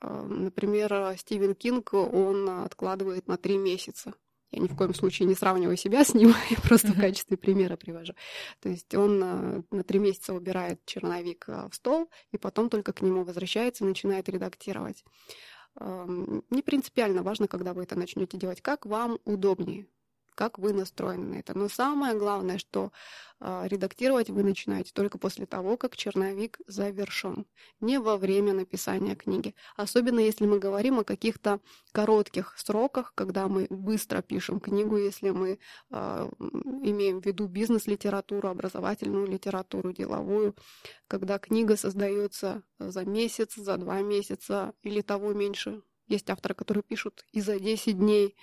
[0.00, 4.12] Например, Стивен Кинг, он откладывает на три месяца
[4.50, 7.76] я ни в коем случае не сравниваю себя с ним, я просто в качестве примера
[7.76, 8.14] привожу.
[8.60, 12.92] То есть он э, на три месяца убирает черновик э, в стол, и потом только
[12.92, 15.04] к нему возвращается и начинает редактировать.
[15.78, 19.86] Не принципиально важно, когда вы это начнете делать, как вам удобнее
[20.34, 21.56] как вы настроены на это.
[21.56, 22.92] Но самое главное, что
[23.40, 27.46] э, редактировать вы начинаете только после того, как черновик завершен,
[27.80, 29.54] не во время написания книги.
[29.76, 31.60] Особенно если мы говорим о каких-то
[31.92, 35.58] коротких сроках, когда мы быстро пишем книгу, если мы
[35.90, 40.54] э, имеем в виду бизнес-литературу, образовательную литературу, деловую,
[41.08, 45.82] когда книга создается за месяц, за два месяца или того меньше.
[46.06, 48.36] Есть авторы, которые пишут и за 10 дней.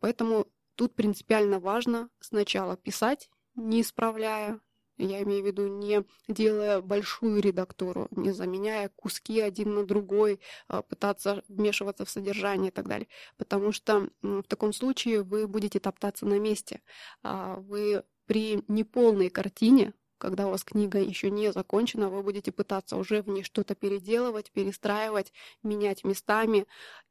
[0.00, 0.46] Поэтому
[0.80, 4.62] Тут принципиально важно сначала писать, не исправляя,
[4.96, 10.80] я имею в виду не делая большую редактуру, не заменяя куски один на другой, а,
[10.80, 13.08] пытаться вмешиваться в содержание и так далее.
[13.36, 16.80] Потому что в таком случае вы будете топтаться на месте.
[17.22, 22.96] А, вы при неполной картине когда у вас книга еще не закончена, вы будете пытаться
[22.96, 26.66] уже в ней что-то переделывать, перестраивать, менять местами.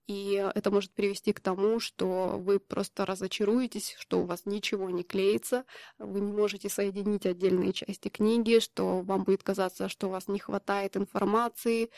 [0.07, 5.03] И это может привести к тому, что вы просто разочаруетесь, что у вас ничего не
[5.03, 5.65] клеится,
[5.97, 10.39] вы не можете соединить отдельные части книги, что вам будет казаться, что у вас не
[10.39, 11.89] хватает информации,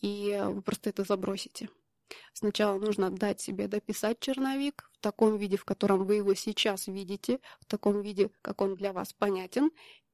[0.00, 1.68] и вы просто это забросите.
[2.32, 7.38] Сначала нужно дать себе дописать черновик в таком виде, в котором вы его сейчас видите,
[7.60, 9.70] в таком виде, как он для вас понятен,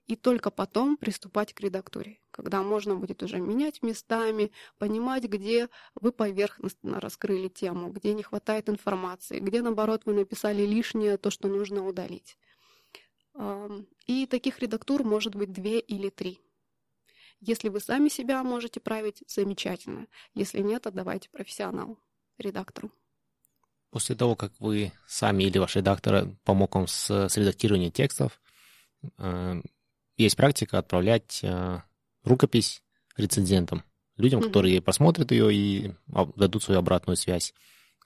[0.07, 6.13] и только потом приступать к редактуре, когда можно будет уже менять местами, понимать, где вы
[6.13, 11.85] поверхностно раскрыли тему, где не хватает информации, где, наоборот, вы написали лишнее, то, что нужно
[11.85, 12.39] удалить.
[14.07, 16.41] И таких редактур может быть две или три.
[17.41, 20.07] Если вы сами себя можете править, замечательно.
[20.35, 21.99] Если нет, отдавайте профессионалу,
[22.39, 22.91] редактору.
[23.91, 28.41] После того, как вы сами или ваш редактор помог вам с, с редактированием текстов,
[30.17, 31.81] есть практика отправлять э,
[32.25, 32.83] рукопись
[33.17, 33.83] рецензентам,
[34.17, 34.47] людям, mm-hmm.
[34.47, 37.55] которые просмотрят ее и дадут свою обратную связь.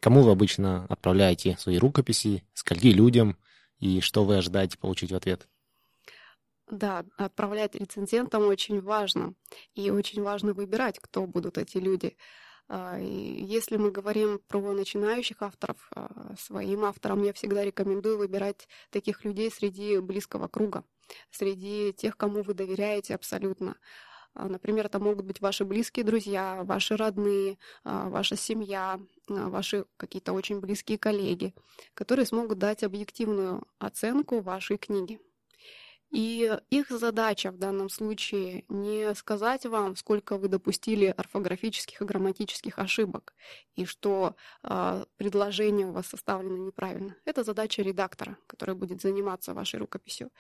[0.01, 3.37] Кому вы обычно отправляете свои рукописи, скольки людям,
[3.79, 5.47] и что вы ожидаете получить в ответ?
[6.71, 9.35] Да, отправлять рецензентам очень важно.
[9.75, 12.17] И очень важно выбирать, кто будут эти люди.
[12.69, 19.25] А, если мы говорим про начинающих авторов, а, своим авторам я всегда рекомендую выбирать таких
[19.25, 20.85] людей среди близкого круга,
[21.31, 23.77] среди тех, кому вы доверяете абсолютно.
[24.35, 30.61] А, например, это могут быть ваши близкие друзья, ваши родные, ваша семья, ваши какие-то очень
[30.61, 31.55] близкие коллеги,
[31.95, 35.21] которые смогут дать объективную оценку вашей книги.
[36.11, 42.81] И их задача в данном случае не сказать вам, сколько вы допустили орфографических и грамматических
[42.81, 43.33] ошибок,
[43.77, 47.15] и что э, предложение у вас составлено неправильно.
[47.25, 50.31] Это задача редактора, который будет заниматься вашей рукописью.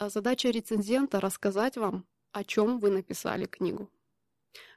[0.00, 3.90] А задача рецензента рассказать вам, о чем вы написали книгу.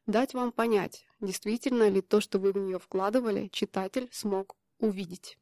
[0.06, 5.38] Дать вам понять, действительно ли то, что вы в нее вкладывали, читатель смог увидеть.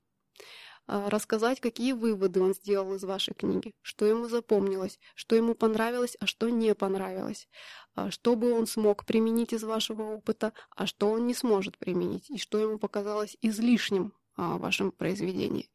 [0.86, 6.16] А, рассказать, какие выводы он сделал из вашей книги, что ему запомнилось, что ему понравилось,
[6.20, 7.48] а что не понравилось,
[7.96, 12.30] а, что бы он смог применить из вашего опыта, а что он не сможет применить,
[12.30, 15.72] и что ему показалось излишним в вашем произведении.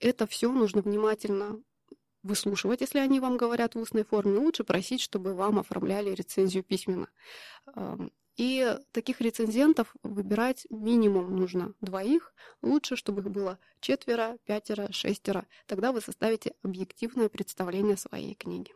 [0.00, 1.62] Это все нужно внимательно
[2.22, 7.08] выслушивать, если они вам говорят в устной форме, лучше просить, чтобы вам оформляли рецензию письменно.
[8.36, 12.34] И таких рецензентов выбирать минимум нужно двоих.
[12.62, 15.46] Лучше, чтобы их было четверо, пятеро, шестеро.
[15.66, 18.72] Тогда вы составите объективное представление своей книги.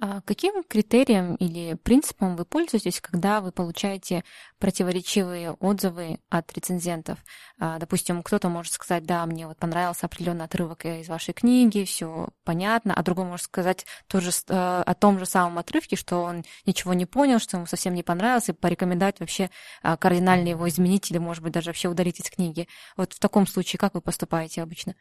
[0.00, 4.22] А каким критерием или принципом вы пользуетесь, когда вы получаете
[4.60, 7.18] противоречивые отзывы от рецензентов?
[7.58, 12.28] А, допустим, кто-то может сказать, да, мне вот понравился определенный отрывок из вашей книги, все
[12.44, 16.94] понятно, а другой может сказать тоже э, о том же самом отрывке, что он ничего
[16.94, 19.50] не понял, что ему совсем не понравился, и порекомендовать вообще
[19.82, 22.68] а, кардинально его изменить или, может быть, даже вообще удалить из книги.
[22.96, 24.94] Вот в таком случае как вы поступаете обычно?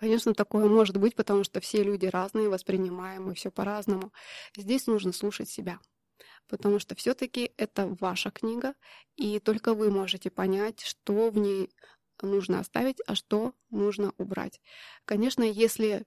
[0.00, 4.12] Конечно, такое может быть, потому что все люди разные, воспринимаем и все по-разному.
[4.56, 5.78] Здесь нужно слушать себя,
[6.48, 8.74] потому что все-таки это ваша книга,
[9.16, 11.70] и только вы можете понять, что в ней
[12.22, 14.60] нужно оставить, а что нужно убрать.
[15.04, 16.06] Конечно, если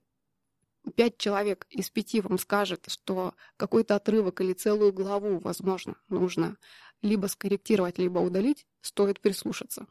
[0.96, 6.56] пять человек из пяти вам скажет, что какой-то отрывок или целую главу, возможно, нужно
[7.02, 9.86] либо скорректировать, либо удалить, стоит прислушаться.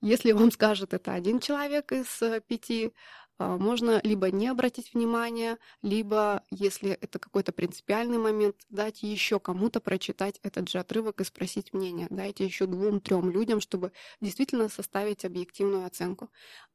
[0.00, 2.92] Если вам скажет это один человек из э, пяти,
[3.40, 9.80] а, можно либо не обратить внимание, либо, если это какой-то принципиальный момент, дать еще кому-то
[9.80, 12.06] прочитать этот же отрывок и спросить мнение.
[12.10, 16.30] Дайте еще двум-трем людям, чтобы действительно составить объективную оценку.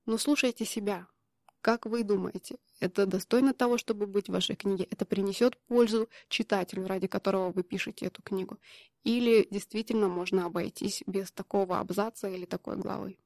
[0.08, 1.08] Но слушайте себя.
[1.66, 4.86] Как вы думаете, это достойно того, чтобы быть в вашей книге?
[4.92, 8.60] Это принесет пользу читателю, ради которого вы пишете эту книгу?
[9.04, 13.18] Или действительно можно обойтись без такого абзаца или такой главы?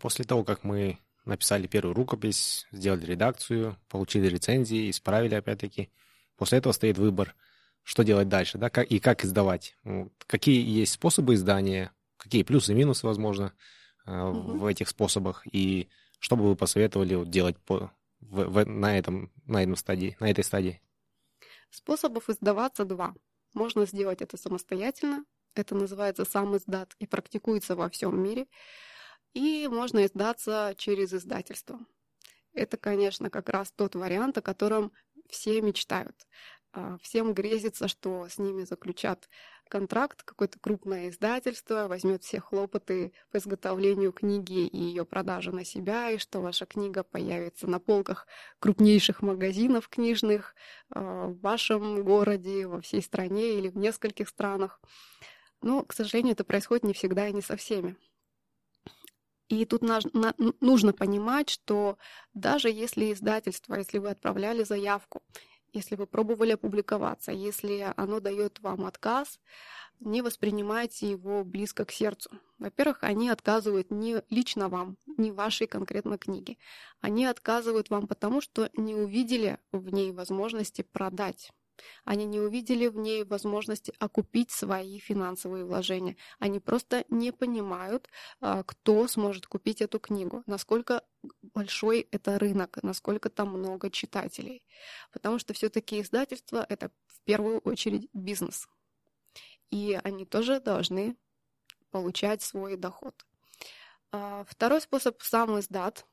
[0.00, 5.88] После того, как мы написали первую рукопись, сделали редакцию, получили рецензии, исправили опять-таки,
[6.36, 7.36] после этого стоит выбор,
[7.84, 9.76] что делать дальше, да, и как издавать.
[10.26, 13.52] Какие есть способы издания, какие плюсы и минусы, возможно,
[14.04, 14.58] угу.
[14.58, 15.88] в этих способах, и
[16.20, 20.44] что бы вы посоветовали делать по, в, в, на, этом, на, этом стадии, на этой
[20.44, 20.80] стадии?
[21.70, 23.14] Способов издаваться два.
[23.54, 28.46] Можно сделать это самостоятельно, это называется сам издат и практикуется во всем мире.
[29.32, 31.80] И можно издаться через издательство.
[32.52, 34.92] Это, конечно, как раз тот вариант, о котором
[35.28, 36.26] все мечтают.
[36.72, 39.28] А, всем грезится, что с ними заключат
[39.70, 46.10] контракт, какое-то крупное издательство возьмет все хлопоты по изготовлению книги и ее продажи на себя,
[46.10, 48.26] и что ваша книга появится на полках
[48.58, 50.54] крупнейших магазинов книжных
[50.90, 54.80] а, в вашем городе, во всей стране или в нескольких странах.
[55.62, 57.96] Но, к сожалению, это происходит не всегда и не со всеми.
[59.48, 61.98] И тут нужно понимать, что
[62.34, 65.22] даже если издательство, если вы отправляли заявку,
[65.72, 69.40] если вы пробовали опубликоваться, если оно дает вам отказ,
[70.00, 72.30] не воспринимайте его близко к сердцу.
[72.58, 76.56] Во-первых, они отказывают не лично вам, не вашей конкретно книге.
[77.00, 81.52] Они отказывают вам потому, что не увидели в ней возможности продать.
[82.04, 86.16] Они не увидели в ней возможности окупить свои финансовые вложения.
[86.38, 88.08] Они просто не понимают,
[88.40, 91.02] а, кто сможет купить эту книгу, насколько
[91.54, 94.64] большой это рынок, насколько там много читателей.
[95.12, 98.68] Потому что все-таки издательство это в первую очередь бизнес.
[99.70, 101.16] И они тоже должны
[101.90, 103.26] получать свой доход.
[104.12, 106.06] А, второй способ сам издат.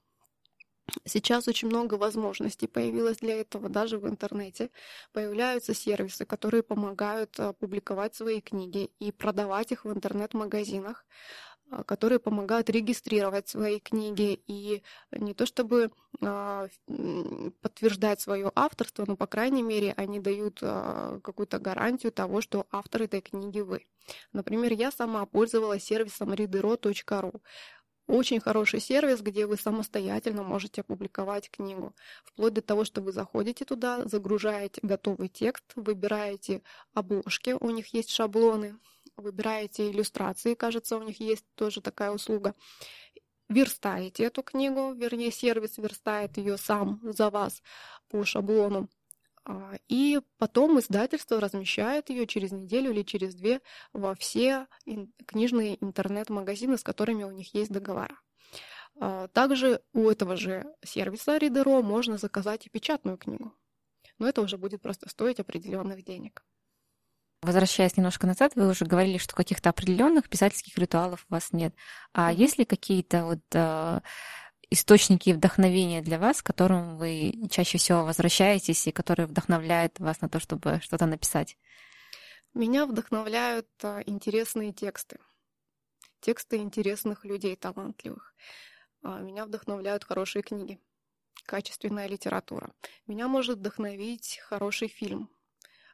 [1.05, 4.69] Сейчас очень много возможностей появилось для этого, даже в интернете.
[5.11, 11.05] Появляются сервисы, которые помогают э, публиковать свои книги и продавать их в интернет-магазинах
[11.71, 16.67] э, которые помогают регистрировать свои книги и не то чтобы а,
[17.61, 23.03] подтверждать свое авторство, но, по крайней мере, они дают а, какую-то гарантию того, что автор
[23.03, 23.85] этой книги вы.
[24.33, 27.41] Например, я сама пользовалась сервисом readero.ru.
[28.07, 31.93] Очень хороший сервис, где вы самостоятельно можете опубликовать книгу.
[32.23, 36.61] Вплоть до того, что вы заходите туда, загружаете готовый текст, выбираете
[36.93, 38.79] обложки, у них есть шаблоны,
[39.17, 42.55] выбираете иллюстрации, кажется, у них есть тоже такая услуга.
[43.49, 47.61] Верстаете эту книгу, вернее, сервис верстает ее сам за вас
[48.07, 48.87] по шаблону.
[49.47, 53.61] А, и потом издательство размещает ее через неделю или через две
[53.93, 54.67] во все
[55.25, 58.19] книжные интернет-магазины, с которыми у них есть договора.
[58.99, 63.53] А, также у этого же сервиса Reader.ro можно заказать и печатную книгу.
[64.19, 66.43] Но это уже будет просто стоить определенных денег.
[67.41, 71.73] Возвращаясь немножко назад, вы уже говорили, что каких-то определенных писательских ритуалов у вас нет.
[72.11, 74.01] А есть ли какие-то вот а,
[74.69, 80.29] источники вдохновения для вас, к которым вы чаще всего возвращаетесь и которые вдохновляют вас на
[80.29, 81.57] то, чтобы что-то написать?
[82.53, 85.19] Меня вдохновляют а, интересные тексты.
[86.19, 88.33] Тексты интересных людей, талантливых.
[89.03, 90.79] А, меня вдохновляют хорошие книги.
[91.45, 92.73] качественная литература.
[93.05, 95.29] Меня может вдохновить хороший фильм,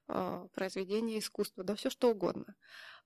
[0.08, 2.56] а, произведение искусства, да все что угодно.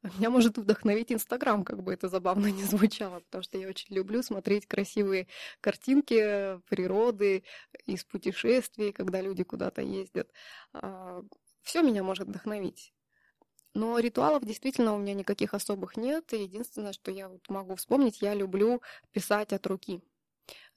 [0.04, 4.22] Меня может вдохновить Инстаграм, как бы это забавно не звучало, потому что я очень люблю
[4.22, 5.28] смотреть красивые
[5.60, 7.44] картинки природы
[7.86, 10.32] из путешествий, когда люди куда-то ездят.
[10.74, 11.24] А,
[11.64, 12.94] все меня может вдохновить.
[13.74, 16.32] Но ритуалов действительно у меня никаких особых нет.
[16.32, 18.82] единственное, что я вот могу вспомнить, я люблю
[19.12, 20.02] писать от руки.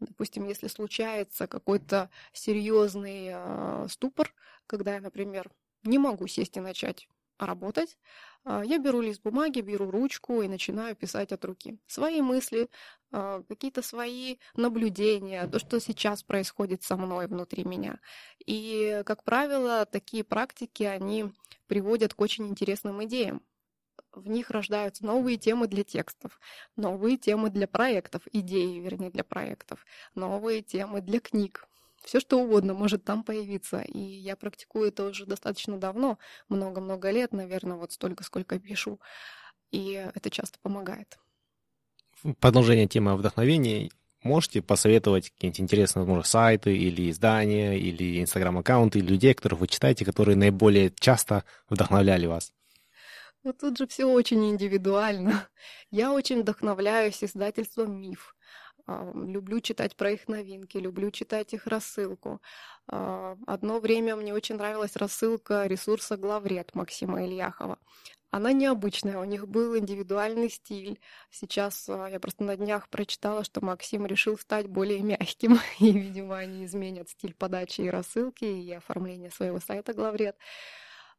[0.00, 4.34] Допустим, если случается какой-то серьезный э, ступор,
[4.66, 5.50] когда я, например,
[5.82, 7.08] не могу сесть и начать
[7.46, 7.96] работать,
[8.44, 11.78] а, я беру лист бумаги, беру ручку и начинаю писать от руки.
[11.86, 12.68] Свои мысли,
[13.12, 18.00] а, какие-то свои наблюдения, то, что сейчас происходит со мной внутри меня.
[18.46, 21.32] И, как правило, такие практики, они
[21.66, 23.42] приводят к очень интересным идеям.
[24.12, 26.40] В них рождаются новые темы для текстов,
[26.76, 31.68] новые темы для проектов, идеи, вернее, для проектов, новые темы для книг,
[32.04, 33.80] все что угодно может там появиться.
[33.80, 39.00] И я практикую это уже достаточно давно, много-много лет, наверное, вот столько, сколько пишу.
[39.70, 41.18] И это часто помогает.
[42.40, 43.90] Продолжение темы вдохновения.
[44.22, 50.04] Можете посоветовать какие-нибудь интересные, возможно, сайты или издания, или инстаграм-аккаунты, или людей, которых вы читаете,
[50.04, 52.52] которые наиболее часто вдохновляли вас?
[53.42, 55.48] Ну, тут же все очень индивидуально.
[55.90, 58.34] Я очень вдохновляюсь издательством «Миф».
[58.86, 62.40] А, люблю читать про их новинки, люблю читать их рассылку.
[62.86, 67.78] А, одно время мне очень нравилась рассылка ресурса «Главред» Максима Ильяхова.
[68.32, 71.00] Она необычная, у них был индивидуальный стиль.
[71.30, 76.38] Сейчас а, я просто на днях прочитала, что Максим решил стать более мягким, и, видимо,
[76.38, 80.36] они изменят стиль подачи и рассылки, и оформления своего сайта «Главред».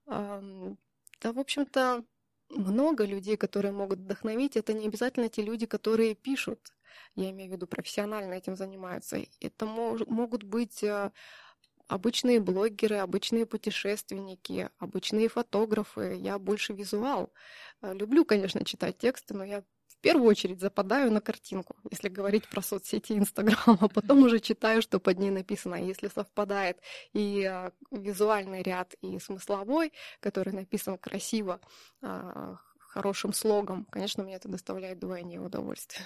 [0.07, 2.03] Да, в общем-то,
[2.49, 4.57] много людей, которые могут вдохновить.
[4.57, 6.73] Это не обязательно те люди, которые пишут
[7.15, 9.19] я имею в виду профессионально этим занимаются.
[9.39, 11.11] Это могут быть э,
[11.87, 16.15] обычные блогеры, обычные путешественники, обычные фотографы.
[16.15, 17.33] Я больше визуал.
[17.81, 22.47] Э, люблю, конечно, читать тексты, но я в первую очередь западаю на картинку, если говорить
[22.47, 25.75] про соцсети Инстаграм, а потом уже читаю, что под ней написано.
[25.75, 26.79] Если совпадает
[27.13, 31.59] и э, визуальный ряд, и смысловой, который написан красиво,
[32.91, 36.05] хорошим слогом, конечно, мне это доставляет двойное удовольствие.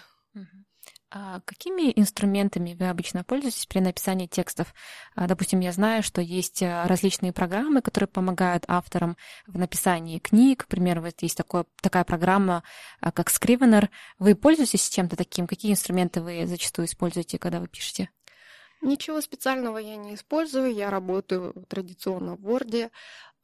[1.18, 4.74] А какими инструментами вы обычно пользуетесь при написании текстов?
[5.16, 9.16] А, допустим, я знаю, что есть а, различные программы, которые помогают авторам
[9.48, 10.66] в написании книг.
[10.66, 12.64] К примеру, вот есть такое, такая программа,
[13.00, 13.88] а, как Scrivener.
[14.20, 15.48] Вы пользуетесь чем-то таким?
[15.48, 18.10] Какие инструменты вы зачастую используете, когда вы пишете?
[18.82, 20.74] Ничего специального я не использую.
[20.74, 22.92] Я работаю традиционно в Word.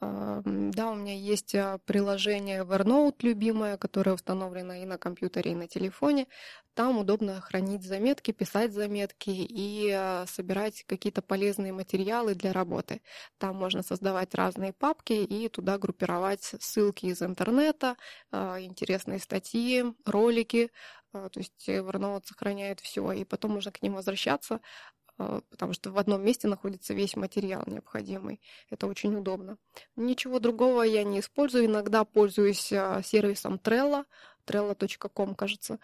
[0.01, 5.67] Да, у меня есть а, приложение Evernote любимое, которое установлено и на компьютере, и на
[5.67, 6.25] телефоне.
[6.73, 13.01] Там удобно хранить заметки, писать заметки и а, собирать какие-то полезные материалы для работы.
[13.37, 17.95] Там можно создавать разные папки и туда группировать ссылки из интернета,
[18.31, 20.71] а, интересные статьи, ролики.
[21.11, 24.61] То есть Evernote сохраняет все, и потом можно к ним возвращаться,
[25.49, 28.41] потому что в одном месте находится весь материал необходимый.
[28.69, 29.57] Это очень удобно.
[29.95, 31.65] Ничего другого я не использую.
[31.65, 34.05] Иногда пользуюсь а, сервисом Trello,
[34.45, 35.80] trello.com, кажется.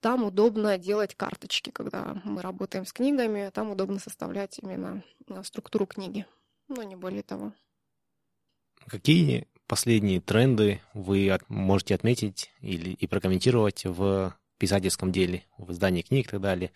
[0.00, 3.50] Там удобно делать карточки, когда мы работаем с книгами.
[3.52, 6.26] Там удобно составлять именно а, структуру книги.
[6.68, 7.52] Но не более того.
[8.86, 16.28] Какие последние тренды вы можете отметить или и прокомментировать в писательском деле, в издании книг
[16.28, 16.72] и так далее?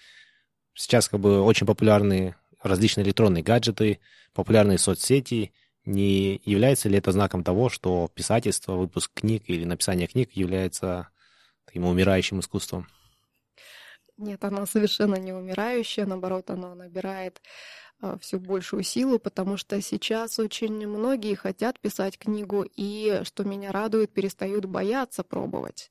[0.75, 4.01] Сейчас как бы очень популярны различные электронные гаджеты,
[4.33, 5.53] популярные соцсети.
[5.85, 11.09] Не является ли это знаком того, что писательство, выпуск книг или написание книг является
[11.67, 12.89] таким умирающим искусством?
[14.17, 17.43] Нет, оно совершенно не умирающее, наоборот, оно набирает
[18.21, 24.13] все большую силу, потому что сейчас очень многие хотят писать книгу, и, что меня радует,
[24.13, 25.91] перестают бояться пробовать,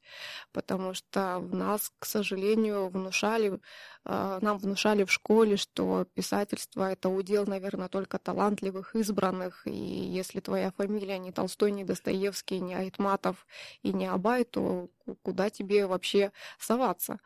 [0.51, 3.60] потому что в нас, к сожалению, внушали,
[4.06, 10.39] а, нам внушали в школе, что писательство— это удел, наверное, только талантливых, избранных, и если
[10.39, 13.47] твоя фамилия не Толстой, не Достоевский, не Айтматов
[13.82, 14.89] и не Абай, то
[15.22, 17.20] куда тебе вообще соваться?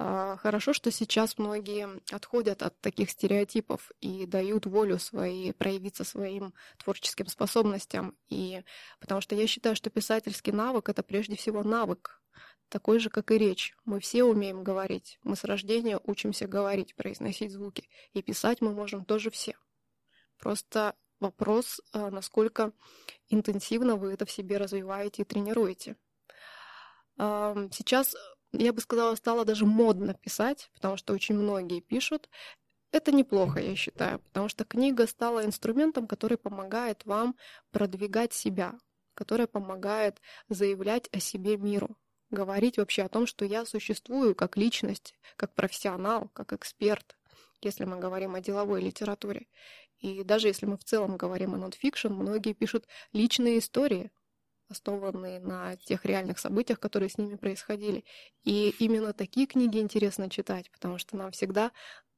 [0.00, 6.54] А, хорошо, что сейчас многие отходят от таких стереотипов и дают волю своей проявиться своим
[6.76, 8.16] творческим способностям.
[8.28, 8.62] И
[9.00, 12.22] потому что я считаю, что писательский навык это прежде всего навык,
[12.68, 13.74] такой же, как и речь.
[13.84, 15.18] Мы все умеем говорить.
[15.24, 17.88] Мы с рождения учимся говорить, произносить звуки.
[18.12, 19.56] И писать мы можем тоже все.
[20.38, 22.72] Просто вопрос, а, насколько
[23.30, 25.96] интенсивно вы это в себе развиваете и тренируете.
[27.16, 28.14] Сейчас
[28.52, 32.28] я бы сказала, стало даже модно писать, потому что очень многие пишут.
[32.90, 37.36] Это неплохо, я считаю, потому что книга стала инструментом, который помогает вам
[37.70, 38.78] продвигать себя,
[39.14, 41.98] который помогает заявлять о себе миру,
[42.30, 47.18] говорить вообще о том, что я существую как личность, как профессионал, как эксперт,
[47.60, 49.48] если мы говорим о деловой литературе.
[49.98, 54.12] И даже если мы в целом говорим о нонфикшн, многие пишут личные истории,
[54.68, 58.04] основанные на тех реальных событиях, которые с ними происходили.
[58.44, 61.72] И именно такие книги интересно читать, потому что нам всегда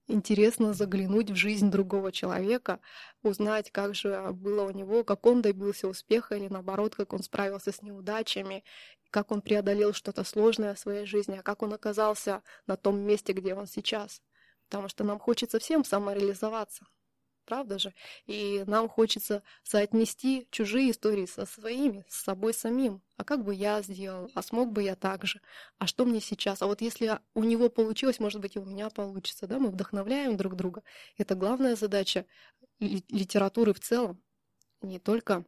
[0.08, 2.80] интересно заглянуть в жизнь другого человека,
[3.22, 7.72] узнать, как же было у него, как он добился успеха или наоборот, как он справился
[7.72, 8.64] с неудачами,
[9.10, 13.32] как он преодолел что-то сложное в своей жизни, а как он оказался на том месте,
[13.32, 14.22] где он сейчас.
[14.68, 16.86] Потому что нам хочется всем самореализоваться
[17.50, 17.92] правда же?
[18.28, 23.02] И нам хочется соотнести чужие истории со своими, с собой самим.
[23.16, 24.30] А как бы я сделал?
[24.36, 25.40] А смог бы я так же?
[25.78, 26.62] А что мне сейчас?
[26.62, 29.58] А вот если у него получилось, может быть, и у меня получится, да?
[29.58, 30.84] Мы вдохновляем друг друга.
[31.18, 32.24] Это главная задача
[32.78, 34.22] литературы в целом.
[34.80, 35.44] Не только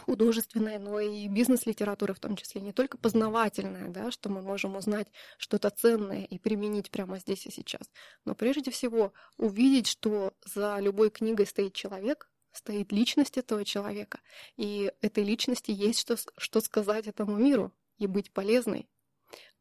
[0.00, 5.08] художественная, но и бизнес-литература в том числе, не только познавательная, да, что мы можем узнать
[5.38, 7.90] что-то ценное и применить прямо здесь и сейчас,
[8.24, 14.20] но прежде всего увидеть, что за любой книгой стоит человек, стоит личность этого человека,
[14.56, 18.88] и этой личности есть что, что сказать этому миру и быть полезной.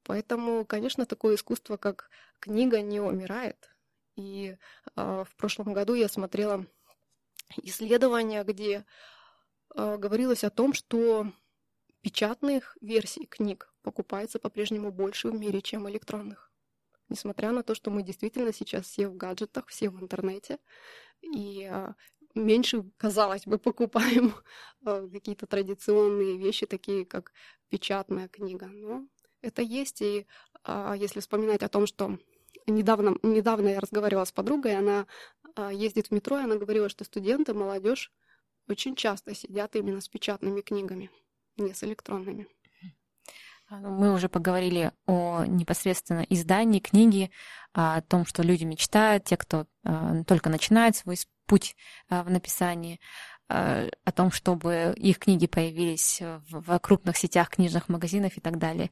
[0.03, 2.09] Поэтому, конечно, такое искусство, как
[2.39, 3.75] книга, не умирает.
[4.15, 4.55] И
[4.95, 6.65] э, в прошлом году я смотрела
[7.61, 8.85] исследования, где
[9.75, 11.31] говорилось о том, что
[12.01, 16.51] печатных версий книг покупается по-прежнему больше в мире, чем электронных.
[17.09, 20.59] Несмотря на то, что мы действительно сейчас все в гаджетах, все в интернете,
[21.21, 21.95] и а,
[22.35, 24.33] меньше, казалось бы, покупаем
[24.85, 27.31] а, какие-то традиционные вещи, такие как
[27.69, 28.67] печатная книга.
[28.67, 29.07] Но
[29.41, 30.25] это есть, и
[30.97, 32.17] если вспоминать о том, что
[32.65, 35.07] недавно, недавно я разговаривала с подругой, она
[35.71, 38.11] ездит в метро, и она говорила, что студенты, молодежь
[38.67, 41.09] очень часто сидят именно с печатными книгами,
[41.57, 42.47] не с электронными.
[43.69, 47.31] А, ну, мы уже поговорили о непосредственно издании книги,
[47.73, 51.75] о том, что люди мечтают, те, кто а, только начинает свой путь
[52.09, 52.99] а, в написании,
[53.49, 58.91] о том, чтобы их книги появились в крупных сетях книжных магазинов и так далее.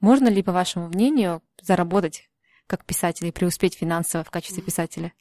[0.00, 2.30] Можно ли, по вашему мнению, заработать
[2.66, 5.12] как писатель и преуспеть финансово в качестве писателя?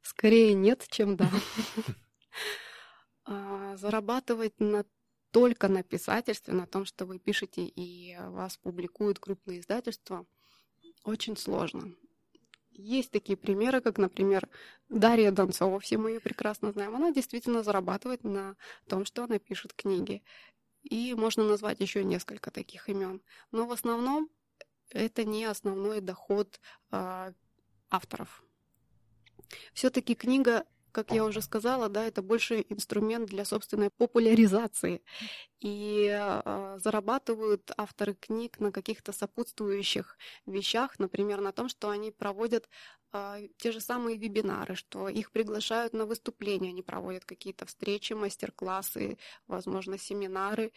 [0.00, 1.28] Скорее нет, чем да.
[3.24, 4.84] А, зарабатывать на
[5.30, 10.26] только на писательстве, на том, что вы пишете и вас публикуют крупные издательства,
[11.04, 11.94] очень сложно.
[12.70, 14.48] Есть такие примеры, как, например,
[14.88, 16.94] Дарья Донцова, все мы ее прекрасно знаем.
[16.94, 18.56] Она действительно зарабатывает на
[18.88, 20.22] том, что она пишет книги.
[20.82, 23.22] И можно назвать еще несколько таких имен.
[23.52, 24.28] Но в основном
[24.90, 26.60] это не основной доход
[26.90, 27.32] э,
[27.90, 28.42] авторов.
[29.72, 35.02] Все-таки книга как я уже сказала, да, это больше инструмент для собственной популяризации.
[35.60, 40.16] И э, зарабатывают авторы книг на каких-то сопутствующих
[40.46, 42.68] вещах, например, на том, что они проводят
[43.12, 49.18] э, те же самые вебинары, что их приглашают на выступления, они проводят какие-то встречи, мастер-классы,
[49.46, 50.72] возможно, семинары,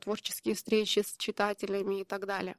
[0.00, 2.56] творческие встречи с читателями и так далее.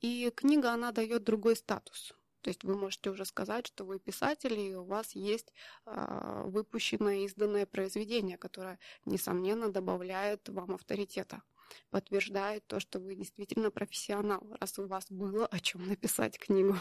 [0.00, 2.14] И книга, она дает другой статус.
[2.42, 5.52] То есть вы можете уже сказать, что вы писатель, и у вас есть
[5.86, 11.42] э, выпущенное, изданное произведение, которое, несомненно, добавляет вам авторитета,
[11.90, 16.76] подтверждает то, что вы действительно профессионал, раз у вас было о чем написать книгу.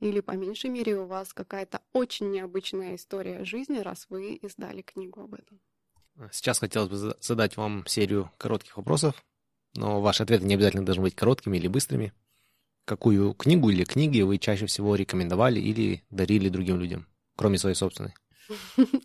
[0.00, 5.20] Или, по меньшей мере, у вас какая-то очень необычная история жизни, раз вы издали книгу
[5.20, 5.60] об этом.
[6.32, 9.24] Сейчас хотелось бы задать вам серию коротких вопросов,
[9.74, 12.12] но ваши ответы не обязательно должны быть короткими или быстрыми
[12.84, 17.06] какую книгу или книги вы чаще всего рекомендовали или дарили другим людям,
[17.36, 18.14] кроме своей собственной?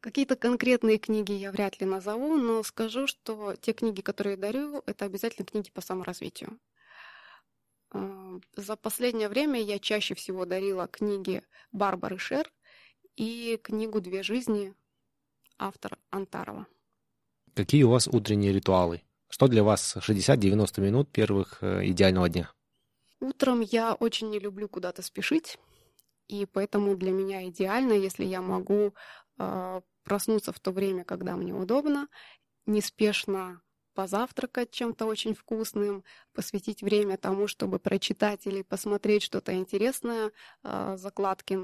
[0.00, 4.82] Какие-то конкретные книги я вряд ли назову, но скажу, что те книги, которые я дарю,
[4.86, 6.58] это обязательно книги по саморазвитию.
[7.90, 11.42] А, за последнее время я чаще всего дарила книги
[11.72, 12.52] Барбары Шер
[13.16, 14.74] и книгу «Две жизни»
[15.58, 16.66] автор Антарова.
[17.54, 19.02] Какие у вас утренние ритуалы?
[19.28, 22.50] Что для вас 60-90 минут первых э, идеального дня?
[23.20, 25.58] Утром я очень не люблю куда-то спешить,
[26.28, 28.94] и поэтому для меня идеально, если я могу
[29.38, 32.08] э, проснуться в то время, когда мне удобно,
[32.66, 33.62] неспешно
[33.94, 36.04] позавтракать чем-то очень вкусным,
[36.34, 40.30] посвятить время тому, чтобы прочитать или посмотреть что-то интересное,
[40.62, 41.58] э, закладки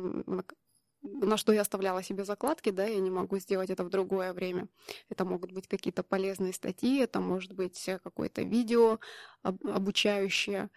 [1.02, 4.68] на что я оставляла себе закладки, да, я не могу сделать это в другое время.
[5.08, 9.00] Это могут быть какие-то полезные статьи, это может быть какое-то видео
[9.42, 10.70] обучающее.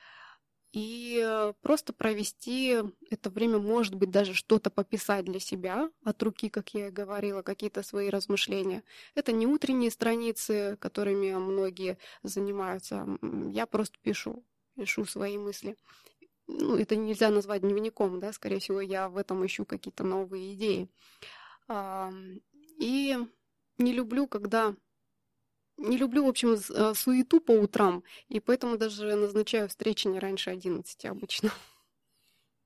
[0.74, 2.76] и э, просто провести
[3.10, 7.42] это время, может быть, даже что-то пописать для себя от руки, как я и говорила,
[7.44, 8.84] какие-то свои размышления.
[9.16, 13.08] Это не утренние страницы, которыми многие занимаются.
[13.52, 14.46] Я просто пишу,
[14.76, 15.78] пишу свои мысли.
[16.48, 20.90] Ну, это нельзя назвать дневником, да, скорее всего, я в этом ищу какие-то новые идеи.
[22.80, 23.18] И
[23.78, 24.76] не люблю, когда
[25.78, 30.50] не люблю, в общем, э, суету по утрам, и поэтому даже назначаю встречи не раньше
[30.50, 31.52] 11 обычно.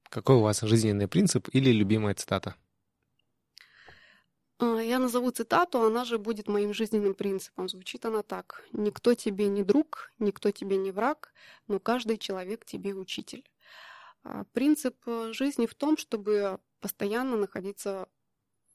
[0.09, 2.55] Какой у вас жизненный принцип или любимая цитата?
[4.59, 7.69] А, я назову цитату, она же будет моим жизненным принципом.
[7.69, 8.63] Звучит она так.
[8.73, 11.33] «Никто тебе не друг, никто тебе не враг,
[11.67, 13.43] но каждый человек тебе учитель».
[14.23, 18.07] А, принцип э, жизни в том, чтобы постоянно находиться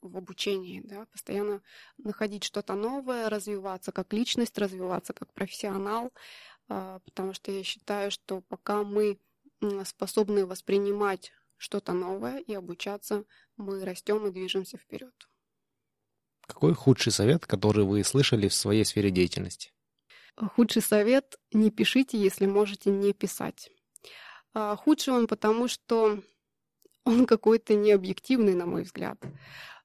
[0.01, 1.61] в обучении, да, постоянно
[1.97, 6.11] находить что-то новое, развиваться как личность, развиваться как профессионал,
[6.67, 9.19] а, потому что я считаю, что пока мы
[9.85, 13.23] способны воспринимать что-то новое и обучаться,
[13.57, 15.13] мы растем и движемся вперед.
[16.45, 19.71] Какой худший совет, который вы слышали в своей сфере деятельности?
[20.35, 23.71] Худший совет— не пишите, если можете не писать.
[24.55, 26.23] А, худший он потому, что
[27.03, 29.21] он какой-то необъективный, на мой взгляд.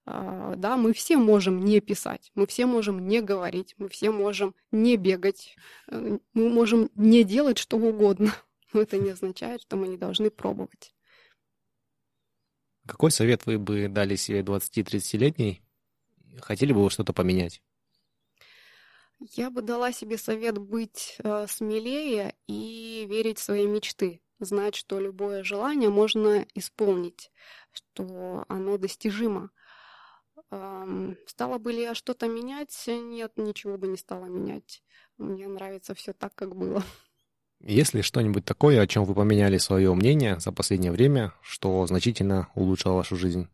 [0.06, 4.54] А, да, мы все можем не писать, мы все можем не говорить, мы все можем
[4.70, 5.56] не бегать,
[5.88, 8.32] э, мы можем не делать что угодно.
[8.72, 10.94] Но это не означает, что мы не должны пробовать.
[12.86, 15.62] Какой совет вы бы дали себе 20-30-летней?
[16.38, 17.60] Хотели бы вы что-то поменять?
[19.18, 24.20] Я бы дала себе совет быть э, смелее и верить в свои мечты.
[24.40, 27.30] Знать, что любое желание можно исполнить,
[27.72, 29.50] что оно достижимо.
[31.26, 32.74] Стала бы ли я что-то менять?
[32.86, 34.82] Нет, ничего бы не стала менять.
[35.18, 36.82] Мне нравится все так, как было.
[37.60, 42.48] Есть ли что-нибудь такое, о чем вы поменяли свое мнение за последнее время, что значительно
[42.54, 43.48] улучшило вашу жизнь?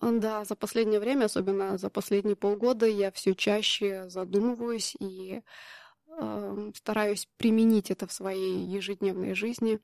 [0.00, 5.42] Да, за последнее время, особенно за последние полгода, я все чаще задумываюсь и
[6.74, 9.80] стараюсь применить это в своей ежедневной жизни.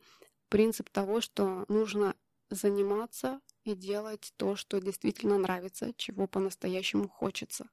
[0.48, 2.14] Принцип того, что нужно
[2.50, 7.70] заниматься и делать то, что действительно нравится, чего по-настоящему хочется.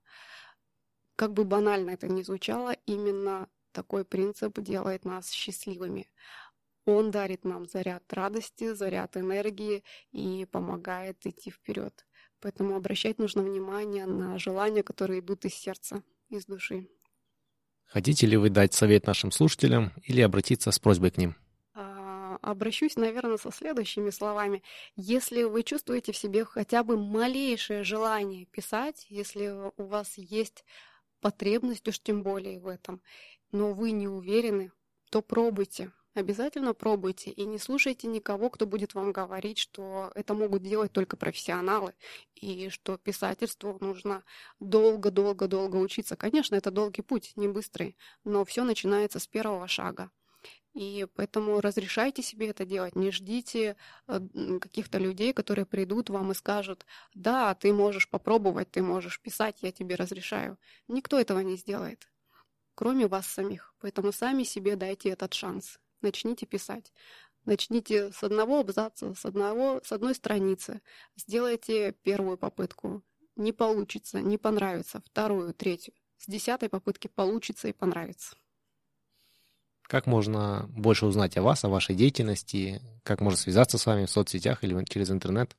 [1.16, 6.10] Как бы банально это ни звучало, именно такой принцип делает нас счастливыми.
[6.86, 12.06] Он дарит нам заряд радости, заряд энергии и помогает идти вперед.
[12.40, 16.88] Поэтому обращать нужно внимание на желания, которые идут из сердца, из души.
[17.90, 21.36] Хотите ли вы дать совет нашим слушателям или обратиться с просьбой к ним?
[22.42, 24.64] обращусь, наверное, со следующими словами.
[24.96, 30.66] Если вы чувствуете в себе хотя бы малейшее желание писать, если у вас есть
[31.22, 33.02] потребность, уж тем более в этом,
[33.52, 34.72] но вы не уверены,
[35.10, 35.92] то пробуйте.
[36.16, 41.16] Обязательно пробуйте и не слушайте никого, кто будет вам говорить, что это могут делать только
[41.18, 41.94] профессионалы
[42.34, 44.24] и что писательству нужно
[44.60, 46.16] долго-долго-долго учиться.
[46.16, 50.10] Конечно, это долгий путь, не быстрый, но все начинается с первого шага.
[50.74, 53.76] И поэтому разрешайте себе это делать, не ждите
[54.08, 54.20] э,
[54.62, 59.72] каких-то людей, которые придут вам и скажут, да, ты можешь попробовать, ты можешь писать, я
[59.72, 60.58] тебе разрешаю.
[60.88, 62.10] Никто этого не сделает,
[62.76, 63.74] кроме вас самих.
[63.80, 65.80] Поэтому сами себе дайте этот шанс.
[66.02, 66.92] Начните писать.
[67.46, 70.82] Начните с одного абзаца, с, одного, с одной страницы.
[71.16, 73.04] Сделайте первую попытку.
[73.36, 75.02] Не получится, не понравится.
[75.06, 75.94] Вторую, третью.
[76.18, 78.36] С десятой попытки получится и понравится.
[79.84, 82.82] Как можно больше узнать о вас, о вашей деятельности?
[83.04, 85.56] Как можно связаться с вами в соцсетях или через интернет?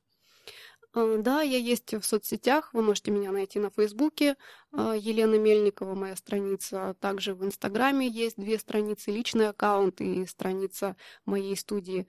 [0.93, 2.73] А, да, я есть в соцсетях.
[2.73, 4.35] Вы можете меня найти на Фейсбуке.
[4.71, 6.95] А, Елена Мельникова, моя страница.
[6.99, 9.11] Также в Инстаграме есть две страницы.
[9.11, 12.07] Личный аккаунт и страница моей студии.